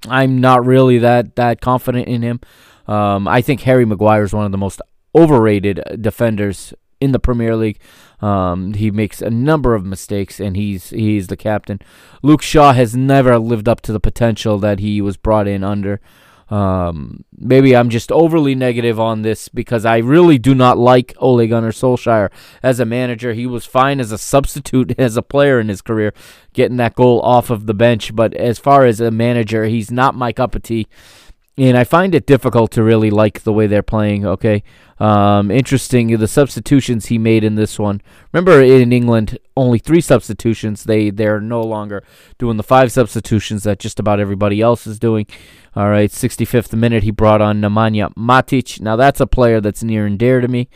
[0.08, 2.40] I'm not really that that confident in him.
[2.86, 4.80] Um, I think Harry Maguire is one of the most
[5.14, 7.78] overrated defenders in the Premier League.
[8.20, 11.80] Um, he makes a number of mistakes, and he's he's the captain.
[12.22, 16.00] Luke Shaw has never lived up to the potential that he was brought in under.
[16.50, 21.46] Um, maybe I'm just overly negative on this because I really do not like Ole
[21.46, 22.30] Gunnar Solskjaer
[22.62, 23.34] as a manager.
[23.34, 26.14] He was fine as a substitute as a player in his career,
[26.54, 28.16] getting that goal off of the bench.
[28.16, 30.86] But as far as a manager, he's not my cup of tea
[31.58, 34.24] and I find it difficult to really like the way they're playing.
[34.24, 34.62] Okay,
[35.00, 38.00] um, interesting the substitutions he made in this one.
[38.32, 40.84] Remember in England, only three substitutions.
[40.84, 42.04] They they're no longer
[42.38, 45.26] doing the five substitutions that just about everybody else is doing.
[45.74, 48.80] All right, 65th minute he brought on Nemanja Matic.
[48.80, 50.68] Now that's a player that's near and dear to me,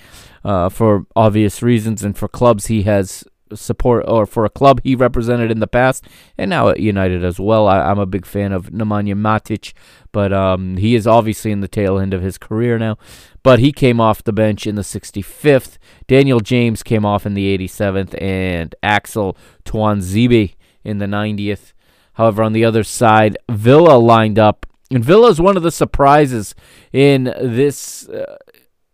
[0.45, 4.95] uh, for obvious reasons, and for clubs he has support or for a club he
[4.95, 6.05] represented in the past
[6.37, 7.69] and now at United as well.
[7.69, 9.73] I, am a big fan of Nemanja Matic,
[10.13, 12.99] but um, he is obviously in the tail end of his career now.
[13.43, 15.79] But he came off the bench in the 65th.
[16.07, 21.73] Daniel James came off in the 87th, and Axel Tuanzebe in the 90th.
[22.15, 24.67] However, on the other side, Villa lined up.
[24.91, 26.55] And Villa is one of the surprises
[26.93, 28.37] in this uh,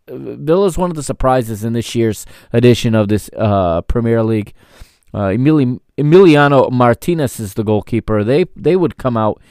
[0.09, 4.53] Villa is one of the surprises in this year's edition of this uh, Premier League.
[5.13, 8.23] Uh, Emili- Emiliano Martinez is the goalkeeper.
[8.23, 9.41] They they would come out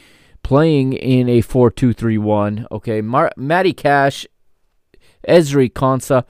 [0.42, 2.66] playing in a 4-2-3-1.
[2.70, 4.26] Okay, Mar- Matty Cash
[5.26, 6.24] Ezri Konsa,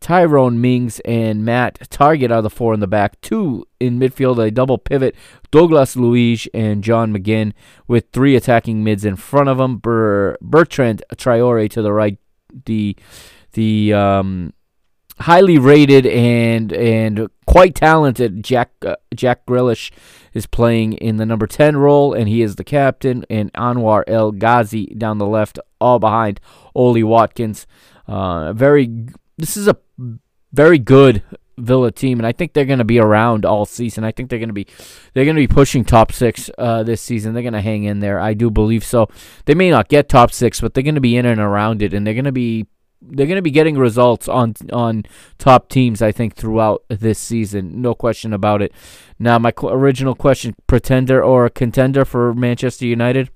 [0.00, 3.20] Tyrone Mings, and Matt Targett are the four in the back.
[3.20, 5.14] Two in midfield, a double pivot,
[5.50, 7.52] Douglas Luiz and John McGinn,
[7.86, 9.78] with three attacking mids in front of them.
[9.78, 12.18] Ber- Bertrand Traore to the right.
[12.64, 12.96] The
[13.52, 14.52] the um,
[15.20, 19.90] highly rated and and quite talented Jack uh, Jack Grealish
[20.32, 24.32] is playing in the number 10 role and he is the captain and Anwar El
[24.32, 26.40] Ghazi down the left all behind
[26.74, 27.66] Ollie Watkins.
[28.06, 29.76] Uh, very this is a
[30.52, 31.22] very good
[31.58, 34.02] Villa team and I think they're going to be around all season.
[34.04, 34.66] I think they're going to be
[35.12, 37.34] they're going to be pushing top 6 uh, this season.
[37.34, 38.18] They're going to hang in there.
[38.18, 39.08] I do believe so.
[39.44, 41.92] They may not get top 6 but they're going to be in and around it
[41.92, 42.66] and they're going to be
[43.02, 45.04] they're going to be getting results on on
[45.38, 46.02] top teams.
[46.02, 48.72] I think throughout this season, no question about it.
[49.18, 53.30] Now, my original question: pretender or contender for Manchester United?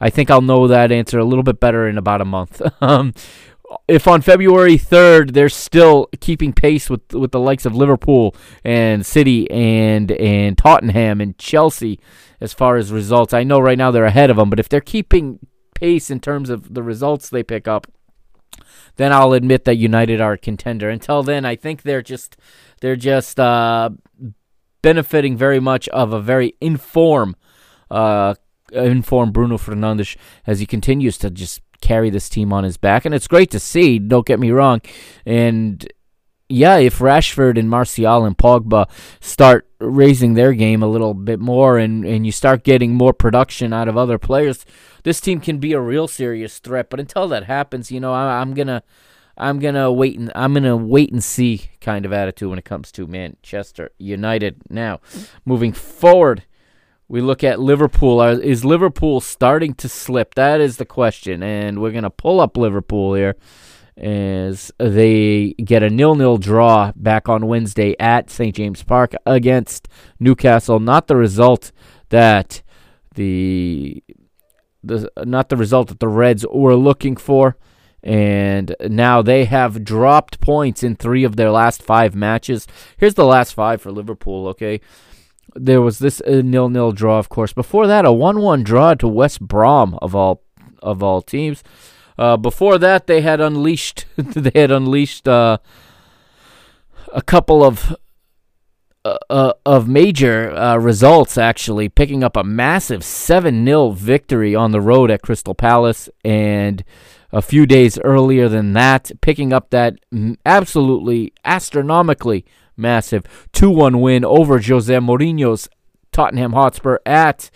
[0.00, 2.62] I think I'll know that answer a little bit better in about a month.
[2.80, 3.12] um,
[3.86, 9.04] if on February 3rd they're still keeping pace with with the likes of Liverpool and
[9.04, 12.00] City and and Tottenham and Chelsea
[12.40, 14.48] as far as results, I know right now they're ahead of them.
[14.48, 15.38] But if they're keeping
[15.74, 17.86] pace in terms of the results they pick up,
[19.00, 20.90] then I'll admit that United are a contender.
[20.90, 22.36] Until then, I think they're just
[22.82, 23.88] they're just uh,
[24.82, 27.34] benefiting very much of a very inform
[27.90, 28.34] uh,
[28.72, 33.14] informed Bruno Fernandes as he continues to just carry this team on his back, and
[33.14, 33.98] it's great to see.
[33.98, 34.82] Don't get me wrong,
[35.24, 35.90] and
[36.50, 41.78] yeah, if Rashford and Martial and Pogba start raising their game a little bit more
[41.78, 44.66] and, and you start getting more production out of other players,
[45.04, 46.90] this team can be a real serious threat.
[46.90, 48.82] But until that happens, you know, I, I'm gonna
[49.36, 52.90] I'm gonna wait and I'm gonna wait and see kind of attitude when it comes
[52.92, 54.62] to Manchester United.
[54.68, 55.00] Now,
[55.44, 56.42] moving forward,
[57.06, 58.20] we look at Liverpool.
[58.22, 60.34] Is Liverpool starting to slip?
[60.34, 63.36] That is the question, and we're gonna pull up Liverpool here
[63.96, 68.54] as they get a nil-nil draw back on Wednesday at St.
[68.54, 70.80] James Park against Newcastle.
[70.80, 71.72] Not the result
[72.08, 72.62] that
[73.14, 74.02] the
[74.82, 77.56] the not the result that the Reds were looking for.
[78.02, 82.66] And now they have dropped points in three of their last five matches.
[82.96, 84.80] Here's the last five for Liverpool, okay?
[85.54, 87.52] There was this uh, nil-nil draw, of course.
[87.52, 90.42] Before that, a one-one draw to West Brom of all
[90.82, 91.62] of all teams.
[92.20, 95.56] Uh, before that, they had unleashed they had unleashed uh,
[97.14, 97.96] a couple of
[99.06, 101.38] uh, uh of major uh, results.
[101.38, 106.84] Actually, picking up a massive seven 0 victory on the road at Crystal Palace, and
[107.32, 109.94] a few days earlier than that, picking up that
[110.44, 112.44] absolutely astronomically
[112.76, 115.70] massive two one win over Jose Mourinho's
[116.12, 117.50] Tottenham Hotspur at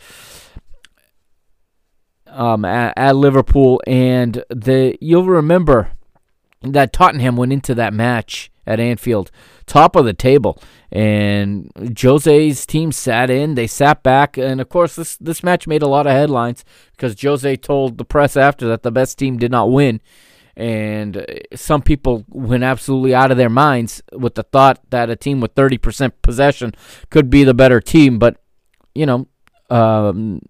[2.35, 5.92] um, at, at Liverpool, and the you'll remember
[6.62, 9.31] that Tottenham went into that match at Anfield,
[9.66, 13.55] top of the table, and Jose's team sat in.
[13.55, 17.20] They sat back, and of course, this this match made a lot of headlines because
[17.20, 20.01] Jose told the press after that the best team did not win,
[20.57, 25.40] and some people went absolutely out of their minds with the thought that a team
[25.40, 26.73] with thirty percent possession
[27.11, 28.37] could be the better team, but
[28.94, 29.27] you know.
[29.70, 30.40] Um,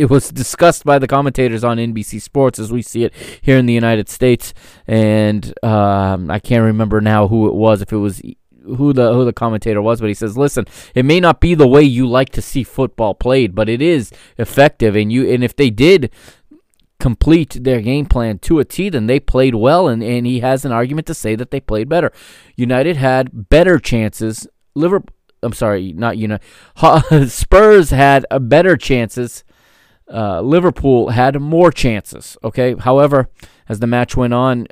[0.00, 3.66] it was discussed by the commentators on NBC Sports as we see it here in
[3.66, 4.54] the United States,
[4.86, 7.82] and um, I can't remember now who it was.
[7.82, 8.22] If it was
[8.64, 11.68] who the who the commentator was, but he says, "Listen, it may not be the
[11.68, 15.54] way you like to see football played, but it is effective, and you and if
[15.54, 16.10] they did."
[16.98, 20.66] complete their game plan to a T, then they played well, and, and he has
[20.66, 22.12] an argument to say that they played better.
[22.56, 24.46] United had better chances.
[24.74, 26.44] Liverpool, I'm sorry, not United.
[27.30, 29.44] Spurs had a better chances
[30.12, 32.36] uh, Liverpool had more chances.
[32.42, 33.28] Okay, however,
[33.68, 34.66] as the match went on,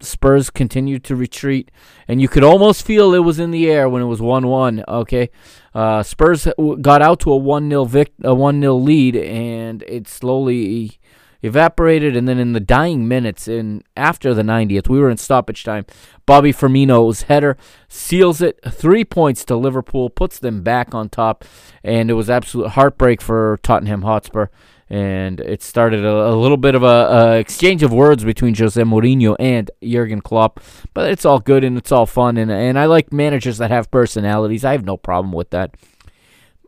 [0.00, 1.70] Spurs continued to retreat,
[2.08, 4.82] and you could almost feel it was in the air when it was one-one.
[4.88, 5.30] Okay,
[5.74, 6.48] uh, Spurs
[6.80, 10.98] got out to a one-nil vic- a one-nil lead, and it slowly
[11.42, 12.16] evaporated.
[12.16, 15.86] And then in the dying minutes, in after the 90th, we were in stoppage time.
[16.26, 17.56] Bobby Firmino's header
[17.88, 18.60] seals it.
[18.68, 21.44] Three points to Liverpool, puts them back on top,
[21.82, 24.46] and it was absolute heartbreak for Tottenham Hotspur
[24.90, 28.82] and it started a, a little bit of a, a, exchange of words between Jose
[28.82, 30.60] Mourinho and Jurgen Klopp.
[30.92, 33.90] But it's all good and it's all fun, and and I like managers that have
[33.90, 34.64] personalities.
[34.64, 35.76] I have no problem with that.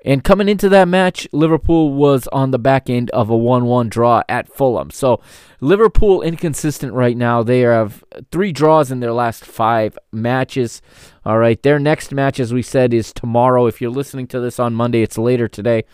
[0.04, 3.88] And coming into that match, Liverpool was on the back end of a 1 1
[3.88, 4.90] draw at Fulham.
[4.90, 5.20] So,
[5.60, 7.42] Liverpool inconsistent right now.
[7.44, 10.82] They have three draws in their last five matches.
[11.24, 11.62] All right.
[11.62, 13.66] Their next match, as we said, is tomorrow.
[13.66, 15.84] If you're listening to this on Monday, it's later today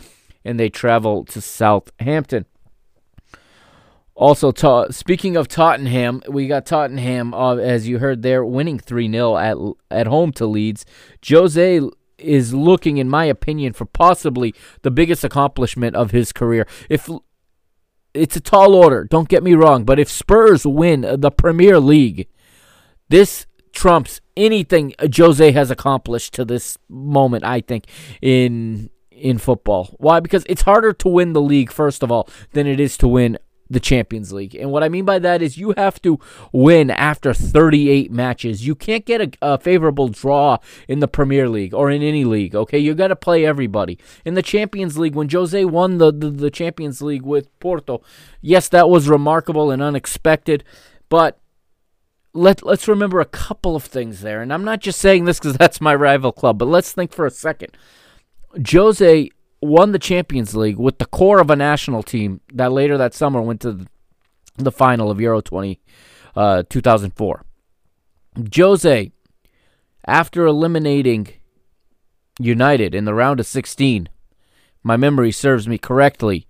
[0.44, 2.46] and they travel to Southampton.
[4.14, 9.10] Also, ta- speaking of Tottenham, we got Tottenham, uh, as you heard there, winning 3
[9.12, 9.56] 0 at,
[9.90, 10.84] at home to Leeds.
[11.28, 11.80] Jose
[12.18, 16.66] is looking, in my opinion, for possibly the biggest accomplishment of his career.
[16.88, 17.08] If
[18.14, 22.28] it's a tall order, don't get me wrong, but if Spurs win the Premier League,
[23.08, 27.86] this trumps anything Jose has accomplished to this moment, I think,
[28.20, 29.96] in in football.
[29.98, 30.20] Why?
[30.20, 33.38] Because it's harder to win the league, first of all, than it is to win
[33.70, 34.54] the Champions League.
[34.54, 36.18] And what I mean by that is you have to
[36.52, 38.66] win after 38 matches.
[38.66, 42.54] You can't get a, a favorable draw in the Premier League or in any league,
[42.54, 42.78] okay?
[42.78, 43.98] You got to play everybody.
[44.24, 48.02] In the Champions League, when Jose won the, the, the Champions League with Porto,
[48.40, 50.64] yes, that was remarkable and unexpected,
[51.08, 51.38] but
[52.34, 54.42] let let's remember a couple of things there.
[54.42, 57.26] And I'm not just saying this because that's my rival club, but let's think for
[57.26, 57.76] a second.
[58.70, 63.14] Jose won the Champions League with the core of a national team that later that
[63.14, 63.86] summer went to
[64.56, 65.80] the final of Euro 20,
[66.36, 67.44] uh, 2004.
[68.54, 69.12] Jose,
[70.06, 71.28] after eliminating
[72.38, 74.08] United in the round of 16,
[74.82, 76.46] my memory serves me correctly,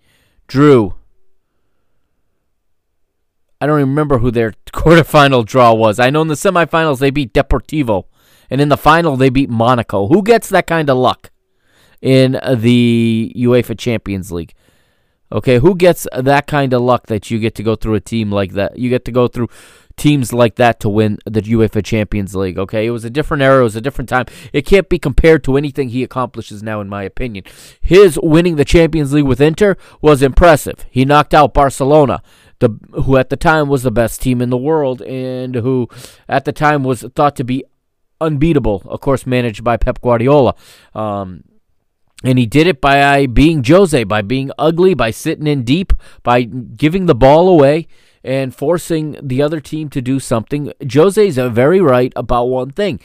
[0.47, 0.95] drew.
[3.61, 5.99] I don't remember who their quarterfinal draw was.
[5.99, 8.05] I know in the semifinals they beat Deportivo,
[8.51, 10.09] and in the final they beat Monaco.
[10.09, 11.31] Who gets that kind of luck?
[12.01, 14.55] In the UEFA Champions League.
[15.31, 18.33] Okay, who gets that kind of luck that you get to go through a team
[18.33, 18.79] like that?
[18.79, 19.49] You get to go through
[19.99, 22.59] teams like that to win the UEFA Champions League.
[22.59, 24.25] Okay, it was a different era, it was a different time.
[24.53, 27.45] It can't be compared to anything he accomplishes now, in my opinion.
[27.81, 30.87] His winning the Champions League with Inter was impressive.
[30.91, 32.23] He knocked out Barcelona,
[32.61, 35.89] the who at the time was the best team in the world, and who
[36.27, 37.65] at the time was thought to be
[38.21, 38.83] unbeatable.
[38.87, 40.55] Of course, managed by Pep Guardiola.
[40.95, 41.45] Um,
[42.25, 45.93] and he did it by uh, being Jose, by being ugly, by sitting in deep,
[46.23, 47.87] by giving the ball away
[48.25, 50.73] and forcing the other team to do something.
[50.93, 53.01] Jose's very right about one thing.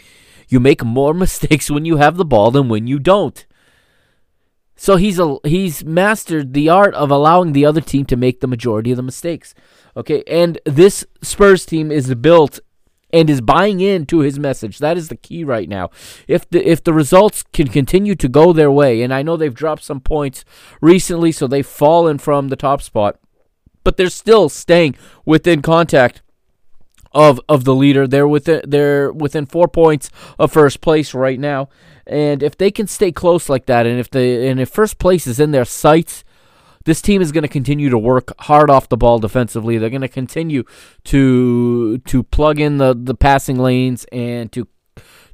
[0.50, 3.46] You make more mistakes when you have the ball than when you don't.
[4.76, 8.48] So he's a, he's mastered the art of allowing the other team to make the
[8.48, 9.54] majority of the mistakes.
[9.96, 12.60] Okay, and this Spurs team is built
[13.14, 14.80] and is buying into his message.
[14.80, 15.92] That is the key right now.
[16.28, 19.54] If the if the results can continue to go their way, and I know they've
[19.54, 20.44] dropped some points
[20.82, 23.20] recently, so they've fallen from the top spot,
[23.84, 26.24] but they're still staying within contact
[27.14, 28.08] of of the leader.
[28.08, 30.10] They're within they're within four points
[30.40, 31.70] of first place right now,
[32.08, 35.28] and if they can stay close like that, and if the and if first place
[35.28, 36.24] is in their sights
[36.86, 39.78] this team is going to continue to work hard off the ball defensively.
[39.78, 40.64] They're going to continue
[41.06, 44.68] to to plug in the, the passing lanes and to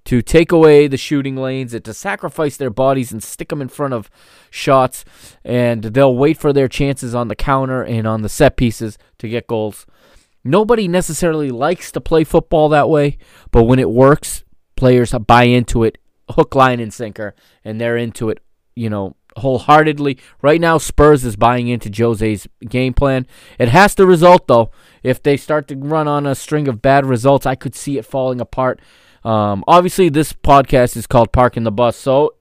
[0.05, 3.67] to take away the shooting lanes and to sacrifice their bodies and stick them in
[3.67, 4.09] front of
[4.49, 5.05] shots
[5.43, 9.27] and they'll wait for their chances on the counter and on the set pieces to
[9.27, 9.85] get goals.
[10.43, 13.17] Nobody necessarily likes to play football that way,
[13.51, 14.43] but when it works,
[14.75, 15.97] players buy into it
[16.31, 18.39] hook line and sinker and they're into it,
[18.75, 20.17] you know, wholeheartedly.
[20.41, 23.27] Right now, Spurs is buying into Jose's game plan.
[23.57, 24.71] It has to result, though.
[25.03, 28.05] If they start to run on a string of bad results, I could see it
[28.05, 28.81] falling apart.
[29.23, 32.35] Um, obviously, this podcast is called Parking the Bus, so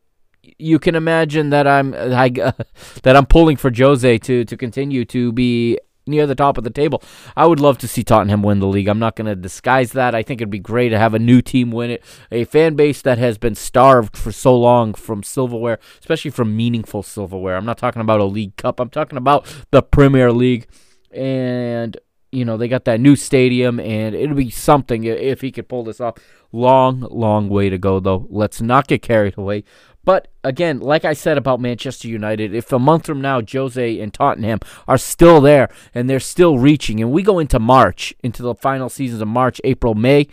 [0.59, 2.29] you can imagine that I'm I,
[3.03, 5.79] that I'm pulling for Jose to to continue to be
[6.09, 7.03] near the top of the table.
[7.37, 8.89] I would love to see Tottenham win the league.
[8.89, 10.15] I'm not going to disguise that.
[10.15, 12.05] I think it'd be great to have a new team win it.
[12.33, 17.03] A fan base that has been starved for so long from silverware, especially from meaningful
[17.03, 17.57] silverware.
[17.57, 18.81] I'm not talking about a League Cup.
[18.81, 20.67] I'm talking about the Premier League.
[21.11, 21.97] And
[22.31, 25.85] you know, they got that new stadium, and it'll be something if he could pull
[25.85, 26.17] this off.
[26.53, 28.27] Long, long way to go, though.
[28.31, 29.65] Let's not get carried away.
[30.05, 34.13] But again, like I said about Manchester United, if a month from now Jose and
[34.13, 38.55] Tottenham are still there and they're still reaching, and we go into March, into the
[38.55, 40.29] final seasons of March, April, May,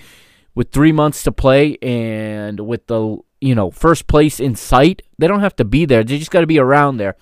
[0.53, 5.27] with three months to play and with the you know first place in sight, they
[5.27, 6.03] don't have to be there.
[6.03, 7.15] They just got to be around there.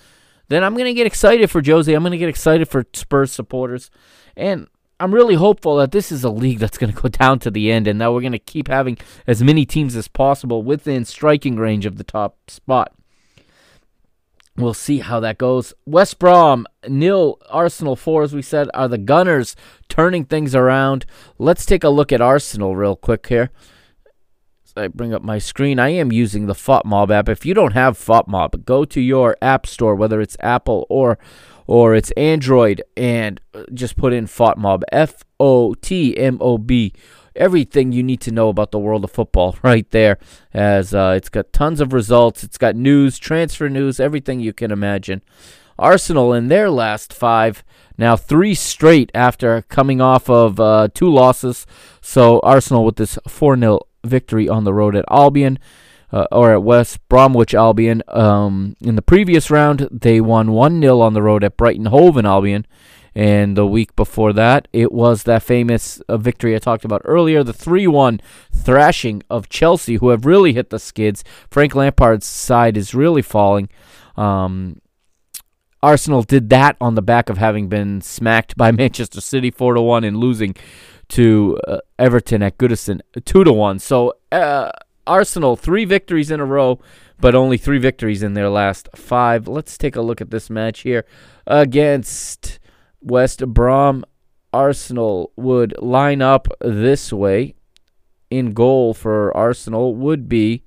[0.50, 1.92] Then I'm gonna get excited for Jose.
[1.92, 3.90] I'm gonna get excited for Spurs supporters,
[4.38, 4.68] and
[5.00, 7.72] I'm really hopeful that this is a league that's going to go down to the
[7.72, 11.56] end and that we're going to keep having as many teams as possible within striking
[11.56, 12.94] range of the top spot.
[14.56, 15.74] We'll see how that goes.
[15.88, 19.56] West Brom, nil, Arsenal 4, as we said, are the Gunners
[19.90, 21.08] turning things around.
[21.40, 23.50] Let's take a look at Arsenal real quick here.
[24.76, 25.78] I bring up my screen.
[25.80, 27.30] I am using the FotMob app.
[27.30, 31.20] If you don't have FotMob, go to your app store, whether it's Apple or
[31.68, 36.94] or it's Android, and uh, just put in FotMob, F O T M O B.
[37.36, 40.18] Everything you need to know about the world of football right there.
[40.54, 44.72] As uh, it's got tons of results, it's got news, transfer news, everything you can
[44.72, 45.22] imagine
[45.78, 47.64] Arsenal in their last five,
[47.98, 51.66] now three straight after coming off of uh, two losses.
[52.02, 55.60] So Arsenal with this 4 0 victory on the road at Albion.
[56.14, 58.04] Uh, or at West Bromwich Albion.
[58.08, 62.18] Um, in the previous round, they won 1 0 on the road at Brighton Hove
[62.18, 62.68] and Albion.
[63.16, 67.44] And the week before that, it was that famous uh, victory I talked about earlier,
[67.44, 68.20] the 3 1
[68.52, 71.24] thrashing of Chelsea, who have really hit the skids.
[71.50, 73.70] Frank Lampard's side is really falling.
[74.16, 74.82] Um,
[75.84, 79.82] Arsenal did that on the back of having been smacked by Manchester City 4 to
[79.82, 80.56] 1 and losing
[81.10, 83.80] to uh, Everton at Goodison 2 to 1.
[83.80, 84.72] So, uh,
[85.06, 86.80] Arsenal, three victories in a row,
[87.20, 89.48] but only three victories in their last five.
[89.48, 91.06] Let's take a look at this match here
[91.46, 92.60] against
[93.02, 94.06] West Brom.
[94.52, 97.56] Arsenal would line up this way.
[98.30, 100.64] In goal for Arsenal would be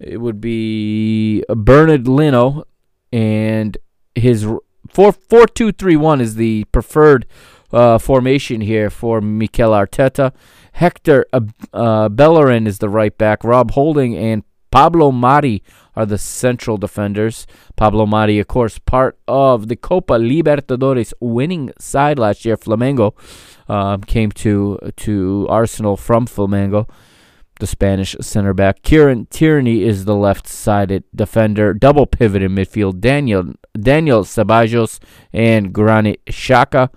[0.00, 2.64] it would be Bernard Leno
[3.12, 3.78] and
[4.16, 4.44] his
[4.90, 7.26] 4 4 2 3 1 is the preferred
[7.72, 10.32] uh, formation here for Mikel Arteta.
[10.72, 11.40] Hector uh,
[11.72, 13.44] uh, Bellerin is the right back.
[13.44, 15.62] Rob Holding and Pablo Mari
[15.94, 17.46] are the central defenders.
[17.76, 22.56] Pablo Mari, of course, part of the Copa Libertadores winning side last year.
[22.56, 23.14] Flamengo
[23.68, 26.88] um, came to to Arsenal from Flamengo.
[27.60, 31.74] The Spanish center back Kieran Tierney is the left-sided defender.
[31.74, 33.00] Double pivot in midfield.
[33.00, 34.98] Daniel Daniel Ceballos
[35.32, 36.90] and Granit Xhaka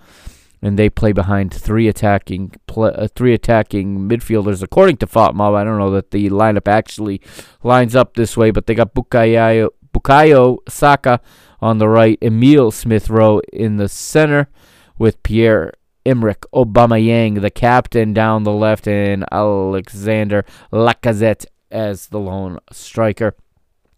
[0.65, 4.63] and they play behind three attacking uh, three attacking midfielders.
[4.63, 7.21] According to FotMob, I don't know that the lineup actually
[7.61, 11.21] lines up this way, but they got Bukayo, Bukayo Saka
[11.61, 14.49] on the right, Emil Smith Rowe in the center,
[14.97, 15.71] with Pierre
[16.03, 20.43] Emerick Aubameyang, the captain, down the left, and Alexander
[20.73, 23.35] Lacazette as the lone striker.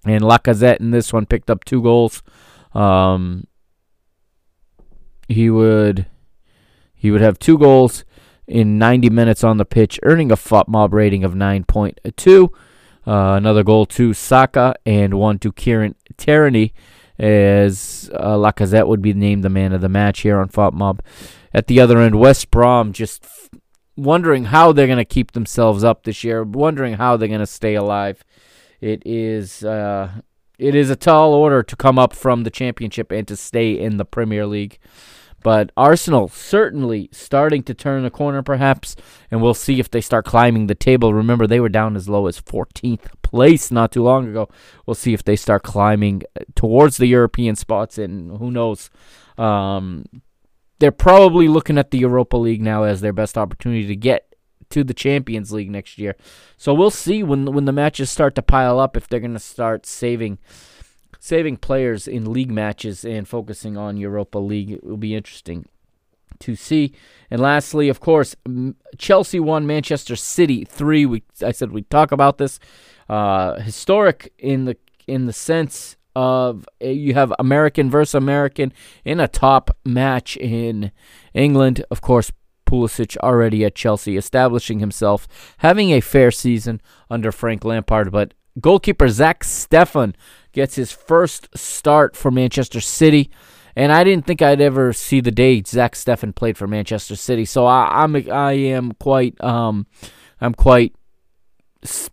[0.05, 2.22] And Lacazette in this one picked up two goals.
[2.74, 3.47] Um,
[5.30, 6.07] he would
[6.98, 8.04] he would have two goals
[8.48, 12.50] in 90 minutes on the pitch, earning a FotMob rating of 9.2.
[13.06, 16.74] Uh, another goal to Saka and one to Kieran Tierney,
[17.18, 21.00] as uh, Lacazette would be named the man of the match here on FotMob.
[21.54, 23.50] At the other end, West Brom just f-
[23.95, 27.45] wondering how they're going to keep themselves up this year, wondering how they're going to
[27.48, 28.24] stay alive.
[28.82, 30.12] It is uh,
[30.60, 33.98] it is a tall order to come up from the championship and to stay in
[33.98, 34.80] the Premier League.
[35.48, 38.98] But Arsenal certainly starting to turn the corner, perhaps,
[39.32, 41.14] and we'll see if they start climbing the table.
[41.14, 44.50] Remember, they were down as low as 14th place not too long ago.
[44.86, 48.89] We'll see if they start climbing uh, towards the European spots, and who knows.
[49.38, 50.04] Um,
[50.80, 54.36] they're probably looking at the Europa League now as their best opportunity to get
[54.72, 56.18] to the Champions League next year.
[56.58, 59.39] So we'll see when when the matches start to pile up if they're going to
[59.39, 60.39] start saving
[61.28, 64.71] saving players in league matches and focusing on Europa League.
[64.71, 65.65] It will be interesting
[66.39, 66.93] to see.
[67.30, 68.36] And lastly, of course,
[68.97, 71.05] Chelsea won, Manchester City three.
[71.05, 72.59] We I said we'd talk about this.
[73.09, 78.73] Uh, historic in the in the sense of uh, you have American versus American
[79.05, 80.91] in a top match in
[81.34, 81.86] England.
[81.89, 82.32] Of course,
[82.65, 85.28] Pulisic already at Chelsea, establishing himself,
[85.59, 90.13] having a fair season under Frank Lampard, but goalkeeper Zach Steffen
[90.58, 93.30] gets his first start for Manchester City.
[93.76, 97.45] And I didn't think I'd ever see the day Zach Steffen played for Manchester City.
[97.45, 99.86] So I, I'm I am quite um
[100.41, 100.95] I'm quite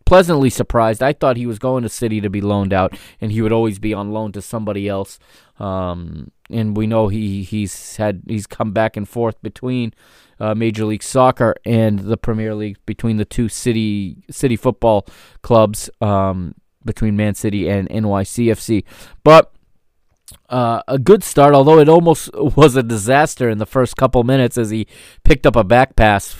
[0.04, 1.02] pleasantly surprised.
[1.02, 3.78] I thought he was going to City to be loaned out, and he would always
[3.78, 5.18] be on loan to somebody else.
[5.58, 9.94] Um, and we know he he's had he's come back and forth between
[10.38, 15.06] uh, Major League Soccer and the Premier League between the two city city football
[15.40, 15.88] clubs.
[16.02, 16.54] Um,
[16.84, 18.84] between Man City and NYCFC.
[19.22, 19.52] But
[20.48, 24.58] uh, a good start, although it almost was a disaster in the first couple minutes
[24.58, 24.86] as he
[25.22, 26.36] picked up a back pass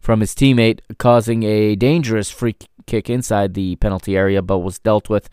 [0.00, 5.08] from his teammate, causing a dangerous free kick inside the penalty area, but was dealt
[5.08, 5.28] with.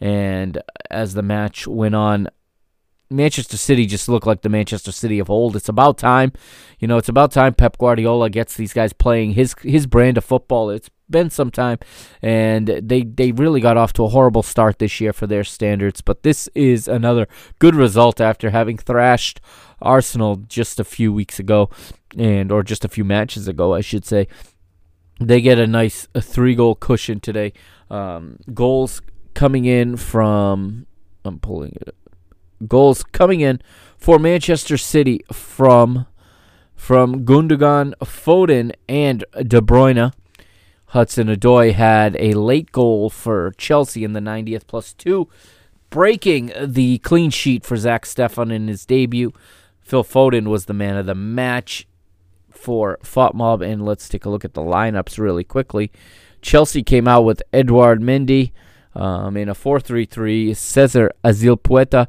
[0.00, 0.60] And
[0.90, 2.28] as the match went on,
[3.08, 5.54] Manchester City just looked like the Manchester City of old.
[5.54, 6.32] It's about time,
[6.80, 6.96] you know.
[6.96, 10.70] It's about time Pep Guardiola gets these guys playing his his brand of football.
[10.70, 11.78] It's been some time,
[12.22, 16.00] and they they really got off to a horrible start this year for their standards.
[16.00, 17.26] But this is another
[17.58, 19.40] good result after having thrashed
[19.80, 21.70] Arsenal just a few weeks ago,
[22.16, 24.28] and or just a few matches ago, I should say.
[25.18, 27.52] They get a nice three goal cushion today.
[27.88, 29.00] Um, goals
[29.34, 30.86] coming in from
[31.24, 31.88] I'm pulling it.
[31.88, 31.94] Up.
[32.66, 33.60] Goals coming in
[33.98, 36.06] for Manchester City from
[36.74, 40.12] from Gundogan, Foden, and De Bruyne.
[40.88, 45.28] Hudson Odoi had a late goal for Chelsea in the 90th plus two
[45.90, 49.32] breaking the clean sheet for Zach Steffen in his debut.
[49.80, 51.86] Phil Foden was the man of the match
[52.50, 55.92] for FotMob, and let's take a look at the lineups really quickly.
[56.42, 58.52] Chelsea came out with Edouard Mendy
[58.96, 60.56] um, in a 4-3-3.
[60.56, 62.08] Cesar Azpilicueta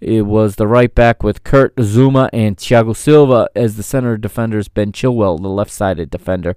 [0.00, 4.68] it was the right back with Kurt Zouma and Thiago Silva as the center defenders.
[4.68, 6.54] Ben Chilwell, the left-sided defender.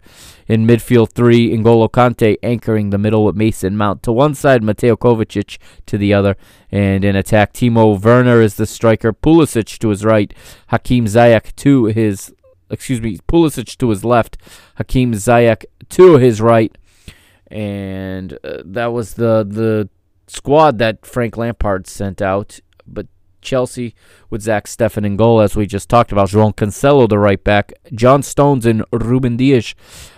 [0.48, 4.96] In midfield, three N'Golo Kante anchoring the middle with Mason Mount to one side, Mateo
[4.96, 5.58] Kovacic
[5.88, 6.36] to the other.
[6.72, 9.12] And in attack, Timo Werner is the striker.
[9.12, 10.32] Pulisic to his right,
[10.68, 12.34] Hakim Ziyech to his
[12.70, 14.38] excuse me, Pulisic to his left,
[14.76, 16.78] Hakim Ziyech to his right,
[17.52, 19.90] and uh, that was the the
[20.28, 22.60] squad that Frank Lampard sent out.
[22.88, 23.08] But
[23.42, 23.96] Chelsea
[24.30, 26.30] with Zach Steffen in goal, as we just talked about.
[26.30, 27.74] João Cancelo, the right back.
[27.94, 29.76] John Stones and Ruben Dias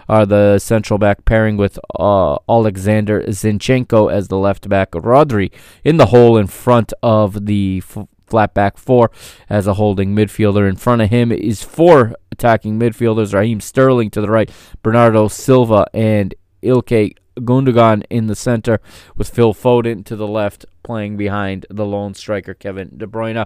[0.07, 4.91] are the central back pairing with uh, Alexander Zinchenko as the left back.
[4.91, 5.51] Rodri
[5.83, 9.11] in the hole in front of the f- flat back four
[9.49, 10.69] as a holding midfielder.
[10.69, 15.87] In front of him is four attacking midfielders Raheem Sterling to the right, Bernardo Silva,
[15.93, 18.79] and Ilkay Gundogan in the center,
[19.15, 23.45] with Phil Foden to the left, playing behind the lone striker Kevin De Bruyne.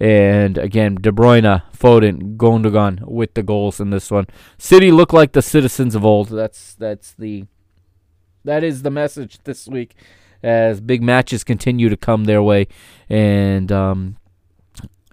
[0.00, 4.26] And again, De Bruyne, Foden, Gundogan with the goals in this one.
[4.58, 6.28] City look like the citizens of old.
[6.28, 7.44] That's that's the
[8.44, 9.96] that is the message this week
[10.42, 12.68] as big matches continue to come their way,
[13.08, 14.16] and um,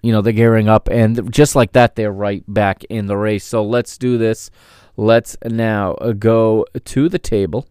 [0.02, 3.44] you know they're gearing up, and just like that, they're right back in the race.
[3.44, 4.50] So let's do this.
[4.96, 7.66] Let's now go to the table.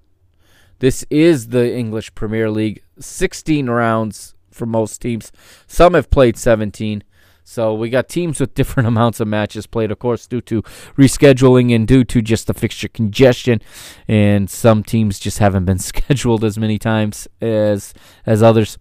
[0.83, 2.83] This is the English Premier League.
[2.99, 5.31] 16 rounds for most teams.
[5.65, 7.05] Some have played 17.
[7.45, 10.61] So we got teams with different amounts of matches played, of course, due to
[10.97, 13.61] rescheduling and due to just the fixture congestion.
[14.09, 17.93] And some teams just haven't been scheduled as many times as
[18.25, 18.77] as others.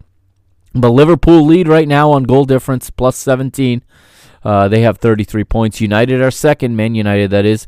[0.75, 3.81] But Liverpool lead right now on goal difference, plus 17.
[4.43, 5.81] Uh, they have 33 points.
[5.81, 6.75] United are second.
[6.75, 7.65] Man United, that is.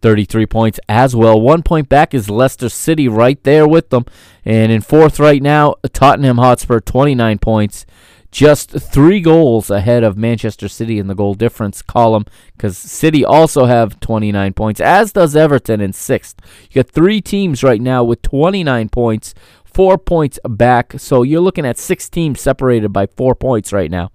[0.00, 1.40] 33 points as well.
[1.40, 4.04] One point back is Leicester City right there with them.
[4.44, 7.86] And in fourth right now, Tottenham Hotspur, 29 points.
[8.30, 12.26] Just three goals ahead of Manchester City in the goal difference column
[12.56, 16.36] because City also have 29 points, as does Everton in sixth.
[16.70, 19.34] You got three teams right now with 29 points,
[19.64, 20.94] four points back.
[20.98, 24.12] So you're looking at six teams separated by four points right now.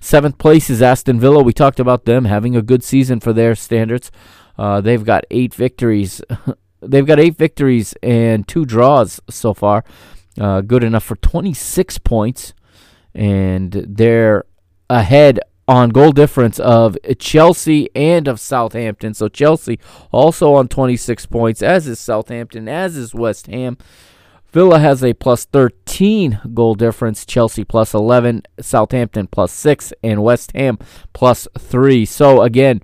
[0.00, 1.44] Seventh place is Aston Villa.
[1.44, 4.10] We talked about them having a good season for their standards.
[4.62, 6.22] Uh, they've got eight victories.
[6.80, 9.82] they've got eight victories and two draws so far.
[10.40, 12.54] Uh, good enough for 26 points,
[13.12, 14.44] and they're
[14.88, 19.14] ahead on goal difference of Chelsea and of Southampton.
[19.14, 19.80] So Chelsea
[20.12, 23.76] also on 26 points, as is Southampton, as is West Ham.
[24.52, 30.52] Villa has a plus 13 goal difference, Chelsea plus 11, Southampton plus 6, and West
[30.52, 30.78] Ham
[31.12, 32.04] plus 3.
[32.04, 32.80] So again,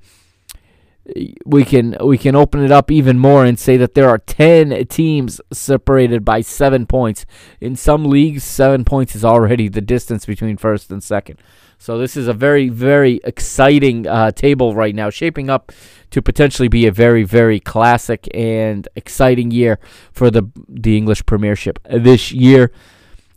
[1.46, 4.86] we can we can open it up even more and say that there are 10
[4.86, 7.24] teams separated by 7 points.
[7.60, 11.38] In some leagues 7 points is already the distance between first and second.
[11.78, 15.72] So this is a very very exciting uh, table right now shaping up
[16.10, 19.78] to potentially be a very very classic and exciting year
[20.12, 22.70] for the the English Premiership this year.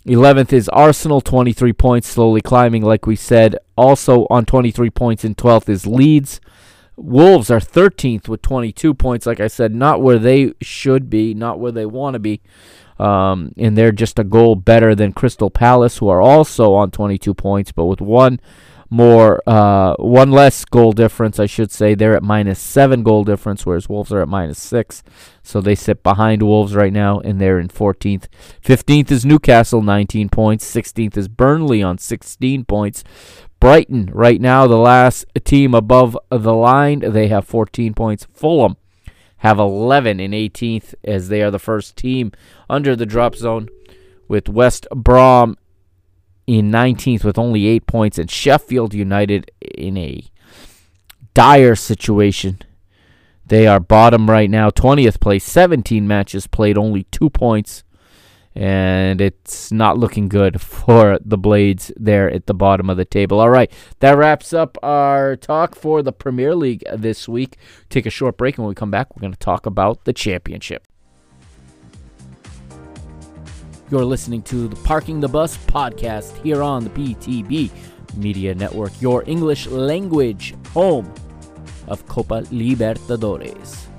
[0.07, 3.55] 11th is Arsenal, 23 points, slowly climbing, like we said.
[3.77, 6.41] Also on 23 points in 12th is Leeds.
[6.95, 9.25] Wolves are 13th with 22 points.
[9.25, 12.41] Like I said, not where they should be, not where they want to be.
[12.99, 17.33] Um, and they're just a goal better than Crystal Palace, who are also on 22
[17.33, 18.39] points, but with one
[18.91, 21.95] more, uh, one less goal difference, I should say.
[21.95, 25.01] They're at minus seven goal difference, whereas Wolves are at minus six.
[25.41, 28.25] So they sit behind Wolves right now, and they're in 14th.
[28.63, 30.69] 15th is Newcastle, 19 points.
[30.71, 33.03] 16th is Burnley on 16 points.
[33.61, 38.25] Brighton, right now, the last team above the line, they have 14 points.
[38.33, 38.75] Fulham
[39.37, 42.31] have 11 in 18th, as they are the first team
[42.67, 43.69] under the drop zone,
[44.27, 45.57] with West Brom
[46.47, 50.23] in 19th with only 8 points, and Sheffield United in a
[51.35, 52.59] dire situation.
[53.45, 57.83] They are bottom right now, 20th place, 17 matches played, only 2 points
[58.55, 63.39] and it's not looking good for the Blades there at the bottom of the table.
[63.39, 67.57] All right, that wraps up our talk for the Premier League this week.
[67.89, 70.13] Take a short break, and when we come back, we're going to talk about the
[70.13, 70.87] championship.
[73.89, 77.69] You're listening to the Parking the Bus podcast here on the PTB
[78.15, 81.13] Media Network, your English language home
[81.87, 83.90] of Copa Libertadores.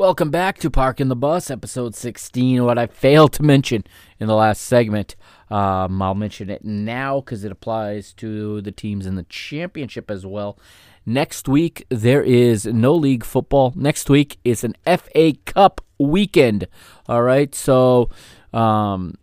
[0.00, 2.64] Welcome back to Parking the Bus, episode 16.
[2.64, 3.84] What I failed to mention
[4.18, 5.14] in the last segment,
[5.50, 10.24] um, I'll mention it now because it applies to the teams in the championship as
[10.24, 10.58] well.
[11.04, 13.74] Next week, there is no league football.
[13.76, 16.66] Next week is an FA Cup weekend.
[17.06, 18.08] All right, so
[18.54, 19.18] um,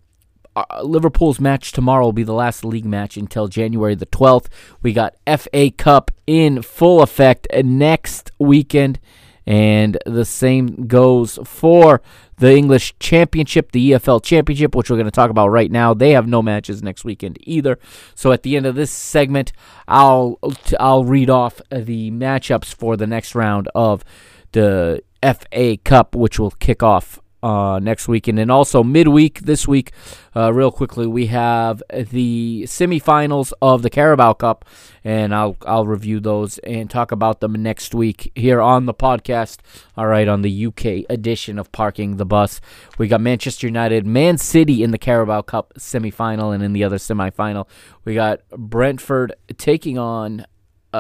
[0.56, 4.46] uh, Liverpool's match tomorrow will be the last league match until January the 12th.
[4.84, 9.00] We got FA Cup in full effect next weekend.
[9.48, 12.02] And the same goes for
[12.36, 15.94] the English Championship, the EFL Championship, which we're going to talk about right now.
[15.94, 17.80] They have no matches next weekend either.
[18.14, 19.54] So at the end of this segment,
[19.88, 20.38] I'll
[20.82, 24.04] I'll read off the matchups for the next round of
[24.52, 28.40] the FA Cup, which will kick off uh, next weekend.
[28.40, 29.92] And also midweek this week,
[30.36, 34.66] uh, real quickly, we have the semifinals of the Carabao Cup,
[35.04, 39.60] and I'll I'll review those and talk about them next week here on the podcast.
[39.96, 42.62] All right, on the UK edition of Parking the Bus,
[42.98, 46.98] we got Manchester United, Man City in the Carabao Cup semifinal, and in the other
[46.98, 47.68] semifinal,
[48.06, 50.46] we got Brentford taking on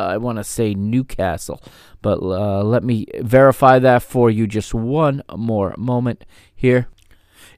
[0.05, 1.61] I want to say Newcastle,
[2.01, 6.25] but uh, let me verify that for you just one more moment
[6.55, 6.87] here.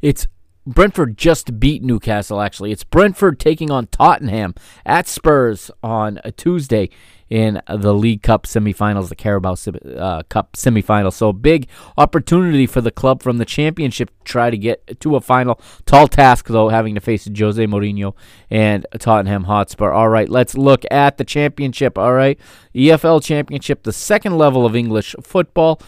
[0.01, 0.27] It's
[0.70, 2.72] Brentford just beat Newcastle, actually.
[2.72, 4.53] It's Brentford taking on Tottenham
[4.86, 6.91] at Spurs on a Tuesday
[7.28, 9.55] in the League Cup semifinals, the Carabao
[9.97, 11.13] uh, Cup semifinals.
[11.13, 11.67] So, big
[11.97, 15.59] opportunity for the club from the championship to try to get to a final.
[15.88, 18.13] Tall task, though, having to face Jose Mourinho
[18.51, 19.91] and Tottenham Hotspur.
[19.91, 21.97] All right, let's look at the championship.
[21.97, 22.39] All right,
[22.76, 25.82] EFL Championship, the second level of English football,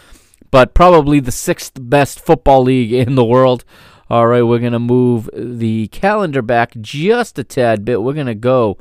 [0.49, 3.63] but probably the sixth best football league in the world.
[4.11, 8.01] All right, we're going to move the calendar back just a tad bit.
[8.01, 8.77] We're going to go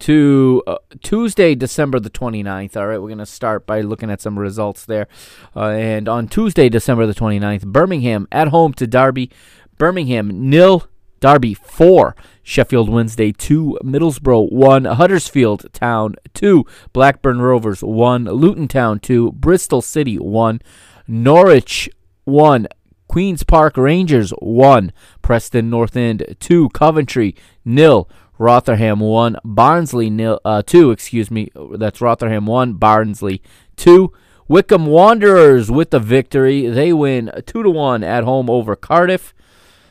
[0.00, 2.76] to uh, Tuesday, December the 29th.
[2.76, 5.06] All right, we're going to start by looking at some results there.
[5.54, 9.30] Uh, and on Tuesday, December the 29th, Birmingham at home to Derby.
[9.78, 10.88] Birmingham nil,
[11.20, 12.16] Derby 4.
[12.42, 19.80] Sheffield Wednesday 2, Middlesbrough 1, Huddersfield Town 2, Blackburn Rovers 1, Luton Town 2, Bristol
[19.80, 20.60] City 1,
[21.06, 21.88] Norwich
[22.24, 22.66] 1,
[23.12, 24.90] Queen's Park Rangers 1,
[25.20, 28.08] Preston North End 2, Coventry nil.
[28.38, 31.52] Rotherham 1, Barnsley nil, uh, 2, excuse me.
[31.74, 33.42] That's Rotherham 1, Barnsley
[33.76, 34.10] 2.
[34.48, 36.68] Wycombe Wanderers with the victory.
[36.68, 39.34] They win 2 to 1 at home over Cardiff.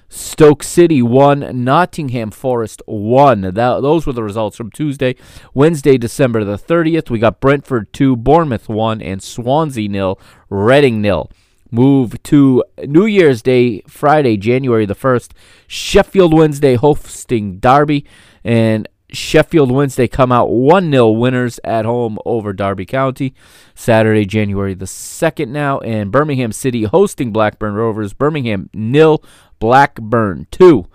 [0.09, 3.41] Stoke City 1, Nottingham Forest 1.
[3.41, 5.15] That, those were the results from Tuesday.
[5.53, 10.19] Wednesday, December the 30th, we got Brentford 2, Bournemouth 1, and Swansea nil,
[10.49, 11.29] Reading nil
[11.71, 15.31] move to New Year's Day, Friday, January the 1st.
[15.65, 18.05] Sheffield Wednesday hosting Derby,
[18.43, 23.33] and Sheffield Wednesday come out 1 0 winners at home over Derby County.
[23.73, 28.13] Saturday, January the 2nd now, and Birmingham City hosting Blackburn Rovers.
[28.13, 29.23] Birmingham nil,
[29.59, 30.85] Blackburn 2.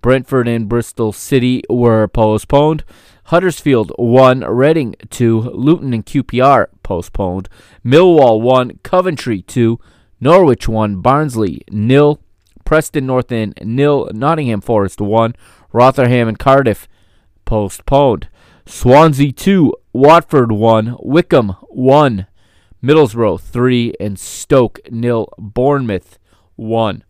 [0.00, 2.84] Brentford and Bristol City were postponed.
[3.24, 7.48] Huddersfield 1, Reading 2, Luton and QPR postponed.
[7.84, 9.80] Millwall 1, Coventry 2,
[10.20, 12.20] Norwich 1, Barnsley nil,
[12.64, 15.34] Preston North End nil, Nottingham Forest 1,
[15.72, 16.88] Rotherham and Cardiff
[17.44, 18.28] postponed.
[18.66, 22.26] Swansea 2, Watford 1, Wycombe 1,
[22.82, 26.18] Middlesbrough 3, and Stoke nil, Bournemouth
[26.56, 27.04] 1.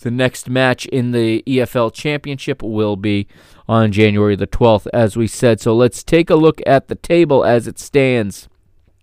[0.00, 3.28] The next match in the EFL Championship will be
[3.68, 5.60] on January the 12th, as we said.
[5.60, 8.48] So let's take a look at the table as it stands.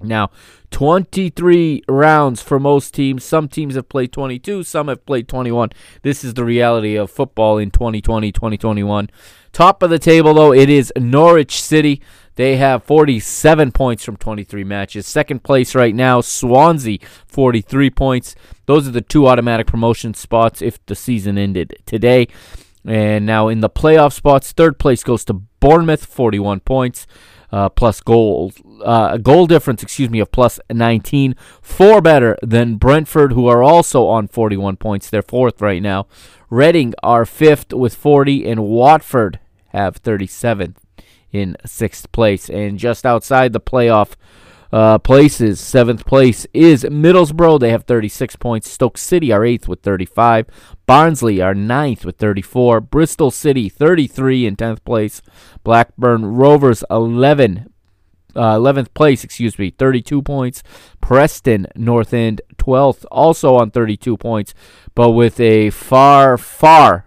[0.01, 0.32] Now,
[0.72, 3.24] 23 rounds for most teams.
[3.24, 5.70] Some teams have played 22, some have played 21.
[6.01, 9.09] This is the reality of football in 2020 2021.
[9.51, 12.01] Top of the table, though, it is Norwich City.
[12.36, 15.07] They have 47 points from 23 matches.
[15.07, 18.36] Second place right now, Swansea, 43 points.
[18.68, 22.28] Those are the two automatic promotion spots if the season ended today.
[22.86, 27.07] And now in the playoff spots, third place goes to Bournemouth, 41 points
[27.51, 28.51] uh, plus goal
[28.83, 31.35] uh, goal difference, excuse me, of plus 19.
[31.61, 35.09] Four better than Brentford, who are also on 41 points.
[35.09, 36.07] They're fourth right now.
[36.49, 39.39] Reading are fifth with 40, and Watford
[39.69, 40.75] have 37th
[41.31, 42.49] in sixth place.
[42.49, 44.15] And just outside the playoff
[44.72, 45.59] uh, places.
[45.59, 47.59] Seventh place is Middlesbrough.
[47.59, 48.70] They have 36 points.
[48.70, 50.47] Stoke City are eighth with 35.
[50.86, 52.82] Barnsley are ninth with 34.
[52.82, 55.22] Bristol City 33 in 10th place.
[55.63, 57.74] Blackburn Rovers 11
[58.36, 60.61] uh, 11th place, excuse me, 32 points.
[61.01, 64.53] Preston North End 12th, also on 32 points,
[64.93, 67.06] but with a far, far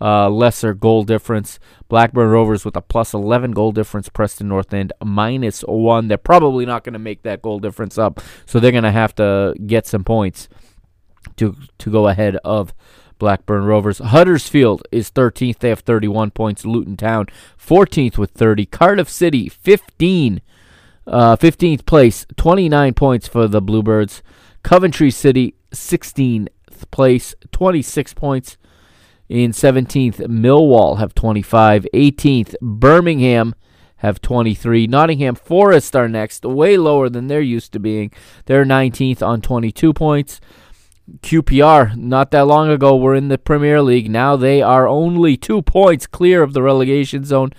[0.00, 1.58] uh, lesser goal difference.
[1.88, 4.08] Blackburn Rovers with a plus 11 goal difference.
[4.08, 6.08] Preston North End minus one.
[6.08, 9.14] They're probably not going to make that goal difference up, so they're going to have
[9.16, 10.48] to get some points
[11.36, 12.74] to to go ahead of
[13.18, 13.98] Blackburn Rovers.
[13.98, 15.58] Huddersfield is 13th.
[15.58, 16.64] They have 31 points.
[16.64, 17.26] Luton Town
[17.58, 18.66] 14th with 30.
[18.66, 20.40] Cardiff City 15.
[21.06, 24.22] Uh, 15th place, 29 points for the Bluebirds.
[24.64, 26.48] Coventry City 16th
[26.90, 28.56] place, 26 points.
[29.28, 31.86] In 17th, Millwall have 25.
[31.92, 33.54] 18th, Birmingham
[33.96, 34.86] have 23.
[34.86, 38.12] Nottingham Forest are next, way lower than they're used to being.
[38.44, 40.40] They're 19th on 22 points.
[41.20, 44.10] QPR, not that long ago, were in the Premier League.
[44.10, 47.50] Now they are only two points clear of the relegation zone.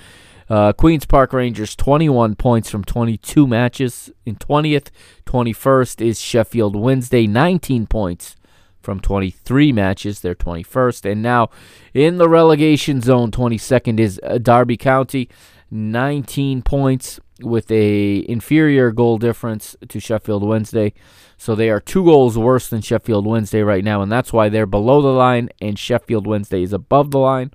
[0.50, 4.10] Uh, Queens Park Rangers, 21 points from 22 matches.
[4.26, 4.90] In 20th,
[5.26, 8.38] 21st is Sheffield Wednesday, 19 points
[8.88, 10.22] from 23 matches.
[10.22, 11.12] They're 21st.
[11.12, 11.50] And now
[11.94, 15.28] in the relegation zone, 22nd is uh, Derby County,
[15.70, 20.94] 19 points with a inferior goal difference to Sheffield Wednesday.
[21.36, 24.66] So they are two goals worse than Sheffield Wednesday right now, and that's why they're
[24.66, 27.52] below the line and Sheffield Wednesday is above the line.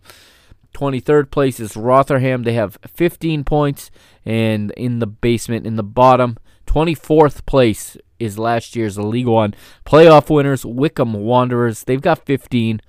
[0.75, 2.43] 23rd place is Rotherham.
[2.43, 3.91] They have 15 points,
[4.27, 9.55] and in the basement, in the bottom, 24th place is last year's League One
[9.85, 11.85] playoff winners, Wycombe Wanderers.
[11.85, 12.81] They've got 15.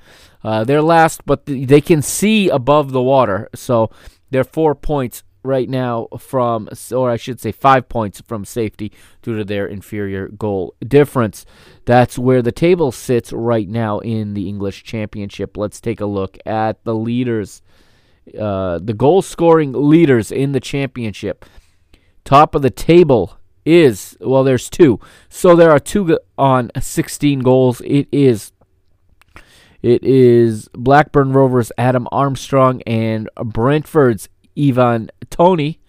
[0.43, 3.89] Uh, they're last, but they can see above the water, so
[4.29, 9.38] they're four points right now from, or I should say, five points from safety due
[9.38, 11.45] to their inferior goal difference.
[11.86, 15.57] That's where the table sits right now in the English Championship.
[15.57, 17.61] Let's take a look at the leaders,
[18.39, 21.45] uh, the goal scoring leaders in the championship.
[22.23, 24.99] Top of the table is, well, there's two.
[25.30, 27.82] So there are two on 16 goals.
[27.82, 28.51] It is.
[29.82, 35.82] It is Blackburn Rovers Adam Armstrong and Brentford's Ivan Toney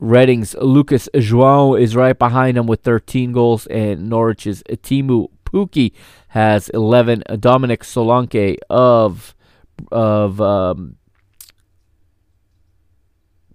[0.00, 5.92] Reading's Lucas João is right behind him with 13 goals, and Norwich's Teemu Pukki
[6.28, 7.22] has 11.
[7.38, 9.34] Dominic Solanke of
[9.92, 10.96] of um,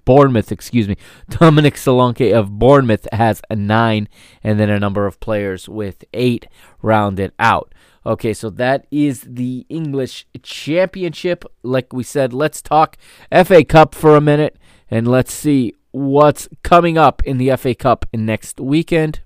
[0.06, 0.96] Bournemouth, excuse me,
[1.30, 4.08] Dominic Solanke of Bournemouth has a nine,
[4.44, 6.48] and then a number of players with eight
[6.82, 7.74] rounded out.
[8.06, 11.44] Okay, so that is the English Championship.
[11.64, 12.98] Like we said, let's talk
[13.32, 14.58] FA Cup for a minute
[14.92, 19.22] and let's see what's coming up in the FA Cup next weekend.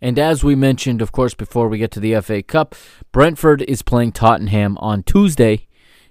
[0.00, 2.76] And as we mentioned, of course, before we get to the FA Cup,
[3.10, 5.66] Brentford is playing Tottenham on Tuesday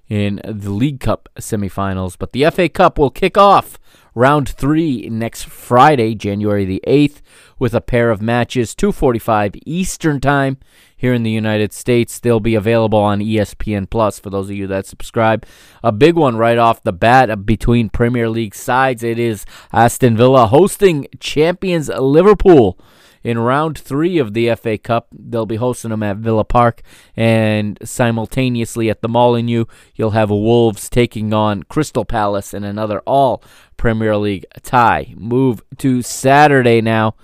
[0.10, 2.16] in the League Cup semifinals.
[2.18, 3.78] But the FA Cup will kick off
[4.16, 7.22] round three next Friday, January the 8th,
[7.60, 10.58] with a pair of matches, 2:45 Eastern Time
[10.96, 12.20] here in the United States.
[12.20, 15.46] They'll be available on ESPN Plus for those of you that subscribe.
[15.84, 19.04] A big one right off the bat between Premier League sides.
[19.04, 22.80] It is Aston Villa hosting champions Liverpool
[23.28, 25.10] in round three of the FA Cup.
[25.12, 26.82] They'll be hosting them at Villa Park,
[27.14, 29.66] and simultaneously at the Molineux,
[29.96, 33.44] you'll have Wolves taking on Crystal Palace in another all
[33.76, 35.14] Premier League tie.
[35.18, 37.16] Move to Saturday now.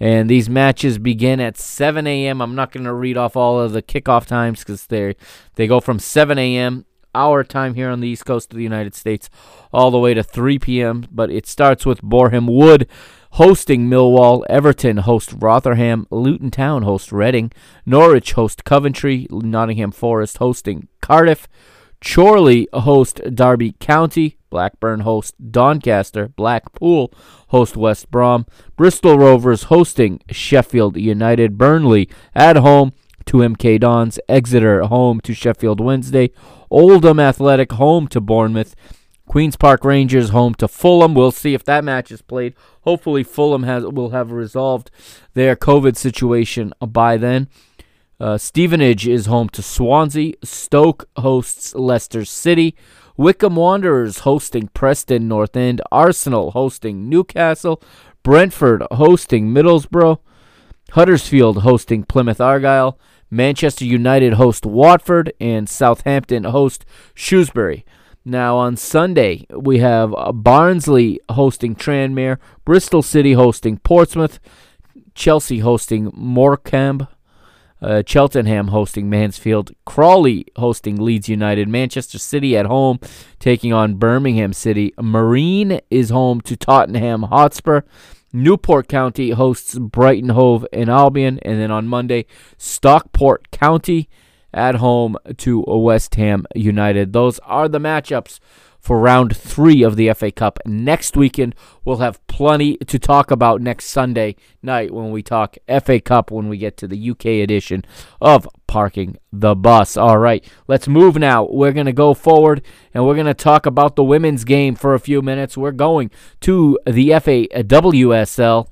[0.00, 2.42] And these matches begin at 7 a.m.
[2.42, 5.14] I'm not going to read off all of the kickoff times because they
[5.54, 6.84] they go from 7 a.m.
[7.14, 9.30] our time here on the east coast of the United States
[9.72, 11.06] all the way to 3 p.m.
[11.12, 12.88] But it starts with Boreham Wood
[13.34, 17.50] hosting Millwall, Everton host Rotherham, Luton Town host Reading,
[17.84, 21.48] Norwich host Coventry, Nottingham Forest hosting Cardiff,
[22.00, 27.12] Chorley host Derby County, Blackburn host Doncaster, Blackpool
[27.48, 32.92] host West Brom, Bristol Rovers hosting Sheffield United, Burnley at home
[33.26, 36.30] to MK Dons, Exeter home to Sheffield Wednesday,
[36.70, 38.76] Oldham Athletic home to Bournemouth,
[39.26, 41.14] Queens Park Rangers home to Fulham.
[41.14, 42.54] We'll see if that match is played.
[42.82, 44.90] Hopefully, Fulham has will have resolved
[45.32, 47.48] their COVID situation by then.
[48.20, 50.34] Uh, Stevenage is home to Swansea.
[50.44, 52.76] Stoke hosts Leicester City.
[53.16, 55.80] Wycombe Wanderers hosting Preston North End.
[55.90, 57.82] Arsenal hosting Newcastle.
[58.22, 60.18] Brentford hosting Middlesbrough.
[60.92, 62.98] Huddersfield hosting Plymouth Argyle.
[63.30, 65.32] Manchester United host Watford.
[65.40, 67.84] And Southampton host Shrewsbury.
[68.26, 72.38] Now on Sunday, we have Barnsley hosting Tranmere.
[72.64, 74.40] Bristol City hosting Portsmouth.
[75.14, 77.06] Chelsea hosting Morecambe.
[77.82, 82.98] Uh, Cheltenham hosting Mansfield, Crawley hosting Leeds United, Manchester City at home
[83.38, 87.82] taking on Birmingham City, Marine is home to Tottenham Hotspur,
[88.32, 92.24] Newport County hosts Brighton Hove and Albion, and then on Monday,
[92.56, 94.08] Stockport County
[94.54, 97.12] at home to West Ham United.
[97.12, 98.38] Those are the matchups
[98.84, 100.58] for round three of the FA Cup.
[100.66, 101.54] Next weekend,
[101.86, 106.50] we'll have plenty to talk about next Sunday night when we talk FA Cup when
[106.50, 107.82] we get to the UK edition
[108.20, 109.96] of Parking the Bus.
[109.96, 111.48] All right, let's move now.
[111.50, 112.60] We're going to go forward
[112.92, 115.56] and we're going to talk about the women's game for a few minutes.
[115.56, 118.68] We're going to the FA WSL.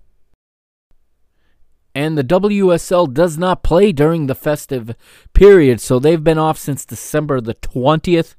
[1.95, 4.95] And the WSL does not play during the festive
[5.34, 8.34] period, so they've been off since December the 20th.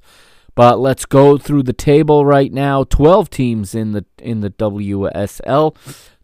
[0.56, 2.84] But let's go through the table right now.
[2.84, 5.76] 12 teams in the in the WSL.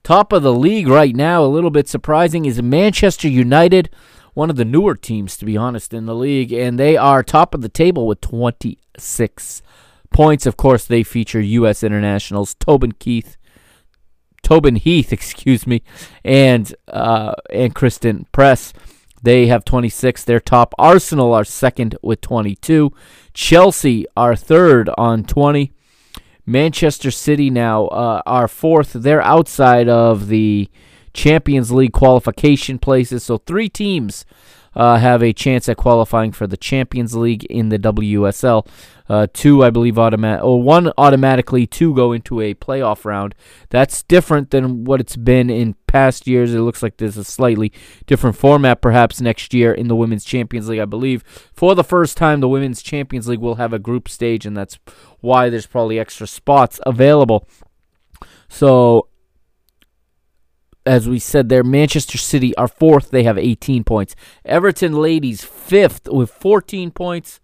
[0.03, 3.91] Top of the league right now, a little bit surprising, is Manchester United,
[4.35, 7.55] one of the newer teams, to be honest, in the league, and they are top
[7.55, 9.63] of the table with 26
[10.11, 10.47] points.
[10.47, 11.83] Of course, they feature U.S.
[11.83, 13.37] internationals Tobin Heath,
[14.43, 15.83] Tobin Heath, excuse me,
[16.25, 18.73] and uh, and Christen Press.
[19.23, 20.25] They have 26.
[20.25, 20.75] They're top.
[20.79, 22.91] Arsenal are second with 22.
[23.35, 25.73] Chelsea are third on 20.
[26.47, 28.95] Manchester City now uh, are fourth.
[28.95, 30.71] They're outside of the
[31.13, 33.23] Champions League qualification places.
[33.25, 34.25] So three teams
[34.75, 38.67] uh, have a chance at qualifying for the Champions League in the WSL.
[39.09, 43.35] Uh, two, I believe, automatic, or one automatically, two go into a playoff round.
[43.69, 46.55] That's different than what it's been in past years.
[46.55, 47.73] It looks like there's a slightly
[48.07, 50.79] different format, perhaps next year in the Women's Champions League.
[50.79, 54.47] I believe for the first time, the Women's Champions League will have a group stage,
[54.47, 54.79] and that's
[55.19, 57.49] why there's probably extra spots available.
[58.49, 59.09] So
[60.87, 63.11] as we said there, Manchester City are fourth.
[63.11, 64.17] They have 18 points.
[64.45, 67.41] Everton ladies fifth with 14 points.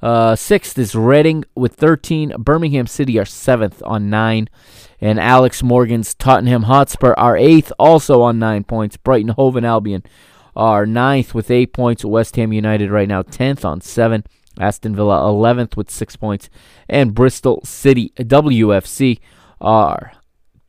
[0.00, 2.34] Uh, sixth is Reading with 13.
[2.38, 4.48] Birmingham City are seventh on nine.
[5.00, 8.96] And Alex Morgan's Tottenham Hotspur are eighth, also on nine points.
[8.96, 10.02] Brighton Hove and Albion
[10.56, 12.04] are ninth with eight points.
[12.04, 14.24] West Ham United right now 10th on seven.
[14.58, 16.50] Aston Villa 11th with six points.
[16.88, 19.18] And Bristol City WFC
[19.60, 20.12] are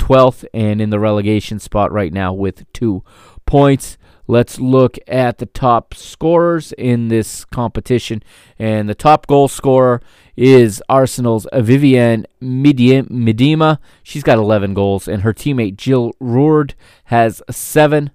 [0.04, 3.04] 12th and in the relegation spot right now with two
[3.46, 3.98] points.
[4.28, 8.22] Let's look at the top scorers in this competition.
[8.60, 10.02] And the top goal scorer
[10.36, 13.80] is Arsenal's Vivianne Miedema.
[14.02, 16.76] She's got 11 goals, and her teammate Jill Roord
[17.06, 18.12] has seven.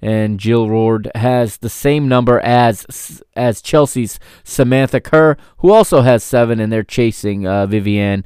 [0.00, 6.22] And Jill Roord has the same number as as Chelsea's Samantha Kerr, who also has
[6.22, 8.24] seven, and they're chasing uh, Vivianne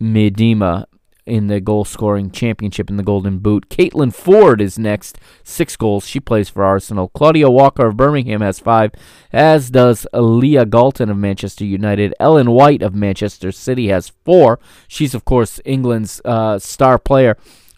[0.00, 0.86] Miedema
[1.28, 3.68] in the goal scoring championship in the Golden Boot.
[3.68, 6.06] Caitlin Foord is next, six goals.
[6.06, 7.08] She plays for Arsenal.
[7.08, 8.92] Claudia Walker of Birmingham has five,
[9.32, 12.14] as does Leah Galton of Manchester United.
[12.18, 14.58] Ellen White of Manchester City has four.
[14.88, 17.36] She's, of course, England's uh, star player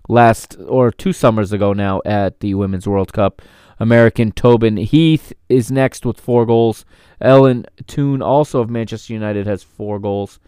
[0.08, 3.42] last or two summers ago now at the Women's World Cup.
[3.78, 6.84] American Tobin Heath is next with four goals.
[7.20, 10.38] Ellen Toone, also of Manchester United, has four goals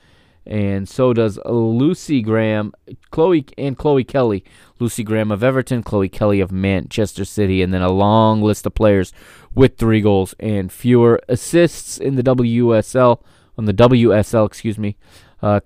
[0.46, 2.72] and so does Lucy Graham,
[3.10, 4.44] Chloe and Chloe Kelly.
[4.78, 8.74] Lucy Graham of Everton, Chloe Kelly of Manchester City, and then a long list of
[8.74, 9.12] players
[9.54, 13.22] with three goals and fewer assists in the WSL
[13.56, 14.96] on the WSL, excuse me.
[15.40, 15.60] Uh,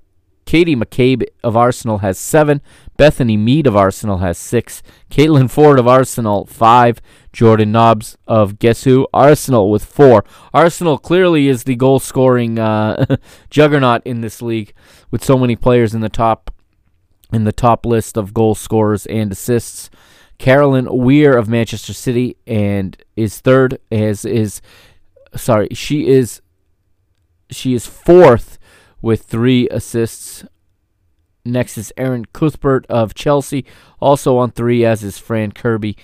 [0.46, 2.62] Katie McCabe of Arsenal has seven.
[2.96, 4.82] Bethany Mead of Arsenal has six.
[5.10, 7.00] Caitlin Foord of Arsenal, five.
[7.32, 9.06] Jordan Nobbs of Guess Who?
[9.12, 10.24] Arsenal with four.
[10.54, 13.04] Arsenal clearly is the goal scoring uh,
[13.50, 14.72] juggernaut in this league
[15.10, 16.50] with so many players in the top
[17.32, 19.90] in the top list of goal scorers and assists.
[20.38, 24.62] Caroline Weir of Manchester City and is third as is
[25.34, 26.40] sorry, she is
[27.50, 28.58] she is fourth
[29.06, 30.44] with three assists.
[31.44, 33.64] Next is Erin Cuthbert of Chelsea,
[34.00, 35.96] also on three, as is Fran Kirby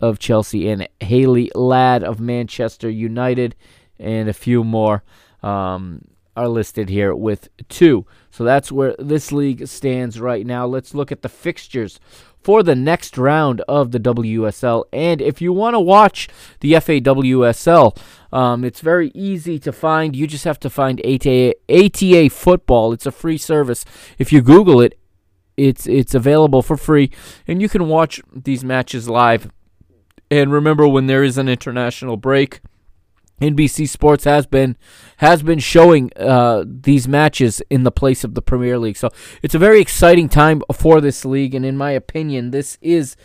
[0.00, 3.56] of Chelsea and Hayley Ladd of Manchester United,
[3.98, 5.04] and a few more
[5.42, 6.00] um,
[6.34, 8.06] are listed here with two.
[8.30, 10.64] So that's where this league stands right now.
[10.64, 12.00] Let's look at the fixtures
[12.46, 14.84] for the next round of the WSL.
[14.92, 16.28] And if you want to watch
[16.60, 17.98] the FAWSL,
[18.32, 20.14] um, it's very easy to find.
[20.14, 22.92] You just have to find ATA, ATA Football.
[22.92, 23.84] It's a free service.
[24.16, 24.96] If you Google it,
[25.56, 27.10] it's it's available for free,
[27.48, 29.50] and you can watch these matches live.
[30.30, 32.60] And remember, when there is an international break,
[33.40, 34.76] NBC Sports has been
[35.18, 38.96] has been showing uh, these matches in the place of the Premier League.
[38.96, 39.10] So
[39.42, 43.16] it's a very exciting time for this league, and in my opinion, this is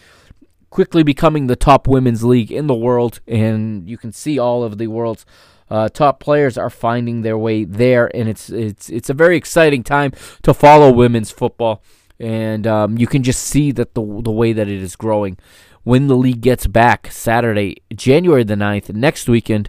[0.69, 3.19] quickly becoming the top women's league in the world.
[3.27, 5.25] And you can see all of the world's
[5.69, 9.83] uh, top players are finding their way there, and it's it's it's a very exciting
[9.83, 10.11] time
[10.43, 11.81] to follow women's football.
[12.19, 15.37] And um, you can just see that the the way that it is growing.
[15.83, 19.67] When the league gets back Saturday, January the 9th, next weekend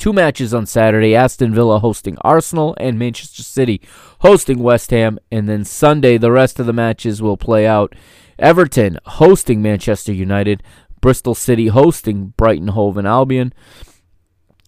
[0.00, 3.82] Two matches on Saturday Aston Villa hosting Arsenal and Manchester City
[4.20, 5.18] hosting West Ham.
[5.30, 7.94] And then Sunday, the rest of the matches will play out.
[8.38, 10.62] Everton hosting Manchester United,
[11.02, 13.52] Bristol City hosting Brighton Hove and Albion,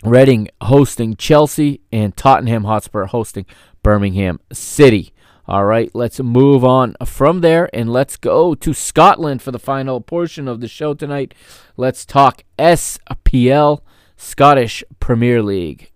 [0.04, 3.46] Reading hosting Chelsea, and Tottenham Hotspur hosting
[3.82, 5.14] Birmingham City.
[5.48, 10.02] All right, let's move on from there and let's go to Scotland for the final
[10.02, 11.32] portion of the show tonight.
[11.78, 13.80] Let's talk SPL,
[14.22, 15.90] Scottish Premier League.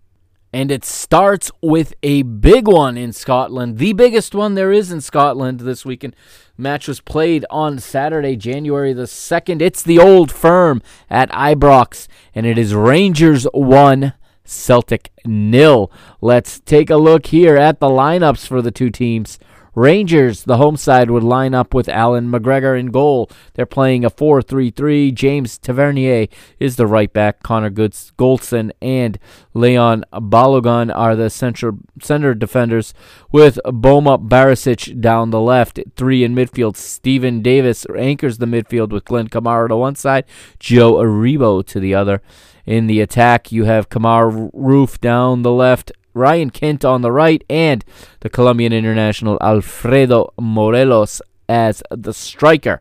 [0.52, 5.00] And it starts with a big one in Scotland, the biggest one there is in
[5.00, 6.16] Scotland this weekend.
[6.58, 9.62] Match was played on Saturday, January the 2nd.
[9.62, 14.12] It's the old firm at Ibrox, and it is Rangers 1,
[14.44, 15.90] Celtic nil.
[16.20, 19.38] Let's take a look here at the lineups for the two teams.
[19.76, 23.30] Rangers, the home side, would line up with Allan McGregor in goal.
[23.52, 25.12] They're playing a 4 3 3.
[25.12, 27.42] James Tavernier is the right back.
[27.42, 29.18] Connor Goods, Goldson and
[29.52, 32.94] Leon Balogun are the central center defenders,
[33.30, 35.78] with Borna Barisic down the left.
[35.94, 36.76] Three in midfield.
[36.76, 40.24] Stephen Davis anchors the midfield with Glenn Kamara to one side,
[40.58, 42.22] Joe Aribo to the other.
[42.64, 47.44] In the attack, you have Kemar Roofe down the left, Ryan Kent on the right,
[47.48, 47.84] and
[48.20, 52.80] the Colombian international Alfredo Morelos as the striker.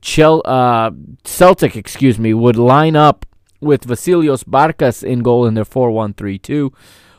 [0.00, 0.90] Chel- uh,
[1.24, 3.26] Celtic, excuse me, would line up
[3.60, 6.72] with Vasilios Barkas in goal in their 4-1-3-2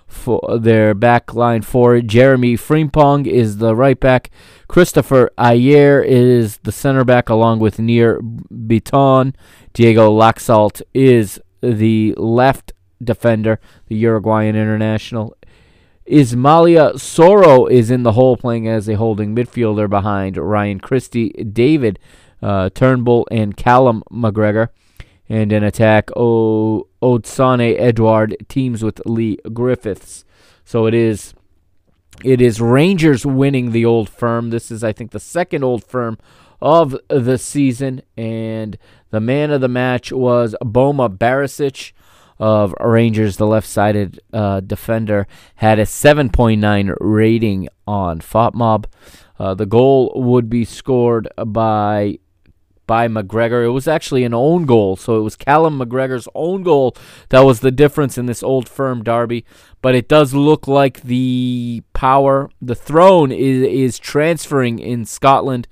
[0.07, 4.29] for their back line for Jeremy Frimpong is the right back.
[4.67, 9.33] Kristoffer Ajer is the center back along with Nir Biton.
[9.73, 15.35] Diego Laxalt is the left defender, the Uruguayan international.
[16.11, 21.99] Ismaila Soro is in the hole playing as a holding midfielder behind Ryan Christie, David
[22.41, 24.67] uh, Turnbull, and Callum McGregor.
[25.29, 30.25] And in attack, o- Odsonne Edouard teams with Leigh Griffiths.
[30.65, 31.33] So it is
[32.25, 34.49] it is Rangers winning the old firm.
[34.49, 36.17] This is, I think, the second old firm
[36.61, 38.01] of the season.
[38.17, 38.77] And
[39.11, 41.93] the man of the match was Borna Barisic
[42.41, 48.85] of Rangers, the left sided uh, defender, had a 7.9 rating on FotMob.
[49.37, 52.17] Uh, the goal would be scored by
[52.87, 53.63] by McGregor.
[53.63, 56.95] It was actually an own goal, so it was Callum McGregor's own goal
[57.29, 59.45] that was the difference in this old firm derby.
[59.81, 65.67] But it does look like the power, the throne is is transferring in Scotland.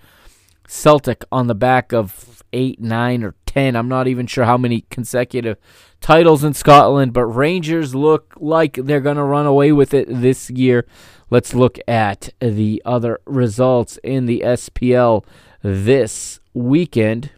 [0.67, 3.76] Celtic on the back of eight, nine, or ten.
[3.76, 5.58] I'm not even sure how many consecutive
[6.02, 10.52] titles in Scotland, but Rangers look like they're going to run away with it this
[10.52, 10.86] year.
[11.32, 15.26] Let's look at the other results in the SPL
[15.64, 17.32] this weekend.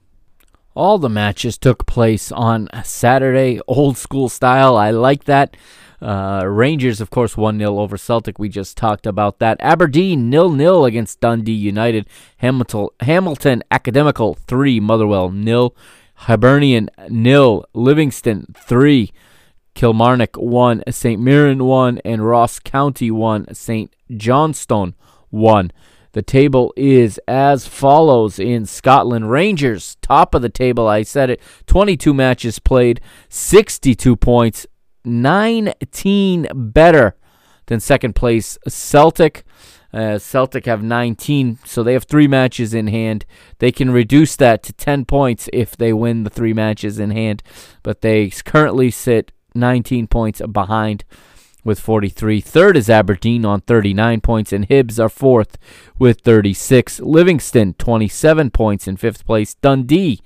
[0.76, 4.76] All the matches took place on Saturday, old school style.
[4.76, 5.56] I like that.
[6.02, 8.40] Uh, Rangers, of course, 1 0 over Celtic.
[8.40, 9.58] We just talked about that.
[9.62, 12.08] Aberdeen 0 0 against Dundee United.
[12.38, 15.74] Hamilton, Hamilton Academical 3, Motherwell 0.
[16.22, 19.12] Hibernian nil, Livingston 3.
[19.74, 20.84] Kilmarnock 1.
[20.92, 21.20] St.
[21.20, 22.00] Mirren 1.
[22.06, 23.54] And Ross County 1.
[23.56, 23.96] St.
[24.16, 24.94] Johnstone
[25.30, 25.72] 1.
[26.12, 29.32] The table is as follows in Scotland.
[29.32, 31.42] Rangers, top of the table, I said it.
[31.68, 33.00] 22 matches played,
[33.30, 34.68] 62 points,
[35.06, 37.16] 19 better
[37.68, 39.44] than second place Celtic.
[39.94, 43.26] Uh, Celtic have 19, so they have three matches in hand.
[43.60, 47.44] They can reduce that to 10 points if they win the three matches in hand,
[47.84, 51.04] but they currently sit 19 points behind
[51.64, 52.42] with 43.
[52.42, 55.58] Third is Aberdeen on 39 points, and Hibs are fourth
[56.00, 57.00] with 36.
[57.02, 59.56] Livingston, 27 points in fifth place.
[59.56, 60.22] Dundee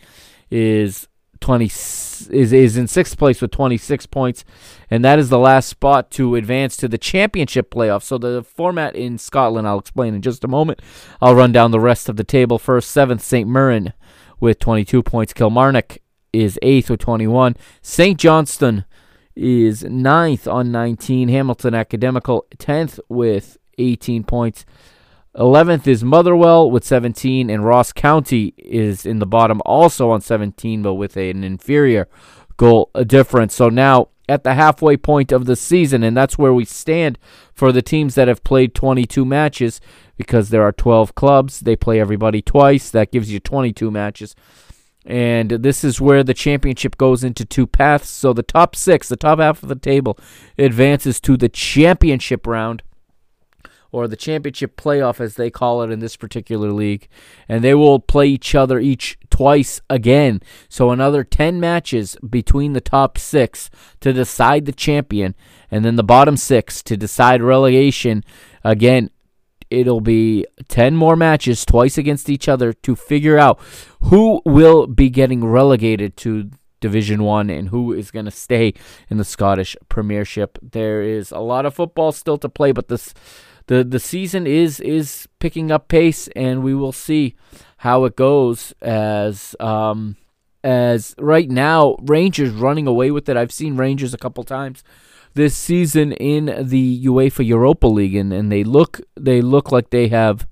[0.49, 1.07] is
[1.46, 4.43] 20 is is in sixth place with 26 points,
[4.89, 8.02] and that is the last spot to advance to the championship playoff.
[8.02, 10.82] So the format in Scotland, I'll explain in just a moment.
[11.22, 12.57] I'll run down the rest of the table.
[12.57, 13.48] First, seventh St.
[13.48, 13.94] Mirren
[14.40, 15.34] with 22 points.
[15.34, 15.99] Kilmarnock
[16.34, 17.56] is eighth with 21.
[17.80, 18.19] St.
[18.19, 18.86] Johnstone
[19.36, 21.30] is ninth on 19.
[21.30, 24.65] Hamilton Academical 10th with 18 points.
[25.38, 30.82] 11th is Motherwell with 17, and Ross County is in the bottom also on 17,
[30.82, 32.07] but with an inferior
[32.57, 33.53] goal difference.
[33.53, 37.20] So now at the halfway point of the season, and that's where we stand
[37.53, 39.82] for the teams that have played 22 matches
[40.18, 41.60] because there are 12 clubs.
[41.60, 42.90] They play everybody twice.
[42.90, 44.36] That gives you 22 matches.
[45.06, 48.10] And this is where the championship goes into two paths.
[48.10, 50.18] So the top six, the top half of the table,
[50.57, 52.82] advances to the championship round.
[53.95, 57.07] Or the championship playoff, as they call it in this particular league.
[57.47, 60.41] And they will play each other each twice again.
[60.67, 63.69] So another 10 matches between the top six
[64.01, 65.34] to decide the champion,
[65.72, 68.26] and then the bottom six to decide relegation.
[68.65, 69.11] Again,
[69.69, 73.61] it'll be 10 more matches twice against each other to figure out
[74.01, 76.49] who will be getting relegated to
[76.81, 78.73] Division 1 and who is going to stay
[79.09, 80.59] in the Scottish Premiership.
[80.61, 83.13] There is a lot of football still to play, but this
[83.68, 87.36] the the season is is picking up pace, and we will see
[87.78, 90.16] how it goes as um
[90.64, 93.38] as right now Rangers running away with it.
[93.38, 94.84] I've seen Rangers a couple times
[95.36, 100.08] this season in the UEFA Europa League, and, and they look they look like they
[100.08, 100.48] have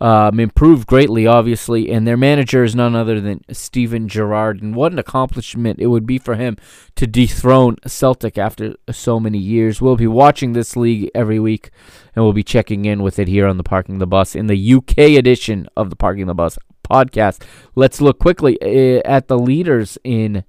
[0.00, 4.62] um, improved greatly, obviously, and their manager is none other than Steven Gerrard.
[4.62, 6.56] And what an accomplishment it would be for him
[6.96, 9.80] to dethrone Celtic after so many years.
[9.80, 11.70] We'll be watching this league every week,
[12.14, 14.74] and we'll be checking in with it here on the Parking the Bus in the
[14.74, 16.58] UK edition of the Parking the Bus
[16.88, 17.42] podcast.
[17.74, 20.44] Let's look quickly eh, at the leaders in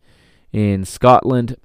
[0.52, 1.58] in Scotland.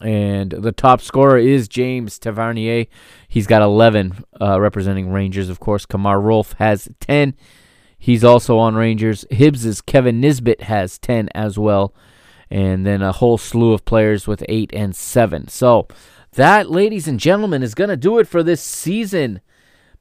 [0.00, 2.86] And the top scorer is James Tavernier.
[3.28, 5.86] He's got 11 uh, representing Rangers, of course.
[5.86, 7.34] Kemar Roofe has 10.
[7.98, 9.24] He's also on Rangers.
[9.30, 11.94] Hibs's Kevin Nisbet has 10 as well.
[12.50, 15.48] And then a whole slew of players with 8 and 7.
[15.48, 15.88] So
[16.32, 19.40] that, ladies and gentlemen, is going to do it for this season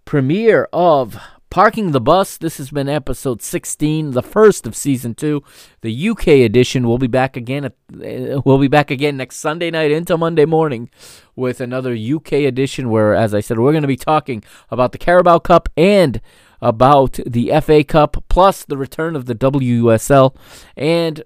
[0.04, 1.18] premiere of
[1.50, 2.38] Parking the Bus.
[2.38, 5.42] This has been episode 16, the first of season 2,
[5.82, 6.88] the UK edition.
[6.88, 10.46] We'll be back again at, uh, we'll be back again next Sunday night into Monday
[10.46, 10.90] morning
[11.36, 14.98] with another UK edition where as I said, we're going to be talking about the
[14.98, 16.22] Carabao Cup and
[16.62, 20.36] about the FA Cup plus the return of the WUSL
[20.76, 21.24] and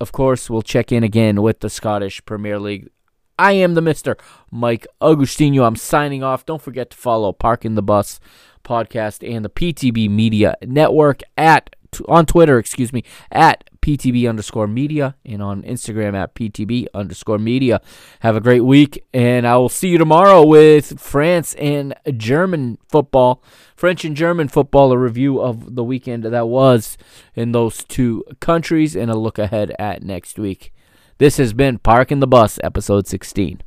[0.00, 2.90] of course, we'll check in again with the Scottish Premier League.
[3.38, 4.18] I am the Mr.
[4.50, 5.66] Mike Agustino.
[5.66, 6.46] I'm signing off.
[6.46, 8.20] Don't forget to follow Parking the Bus
[8.64, 11.74] podcast and the PTB Media Network at
[12.08, 17.80] on Twitter, excuse me, at PTB underscore media and on Instagram at PTB underscore media.
[18.20, 23.42] Have a great week, and I will see you tomorrow with France and German football,
[23.76, 26.96] French and German football, a review of the weekend that was
[27.34, 30.72] in those two countries, and a look ahead at next week.
[31.18, 33.60] This has been Parking the Bus, episode 16.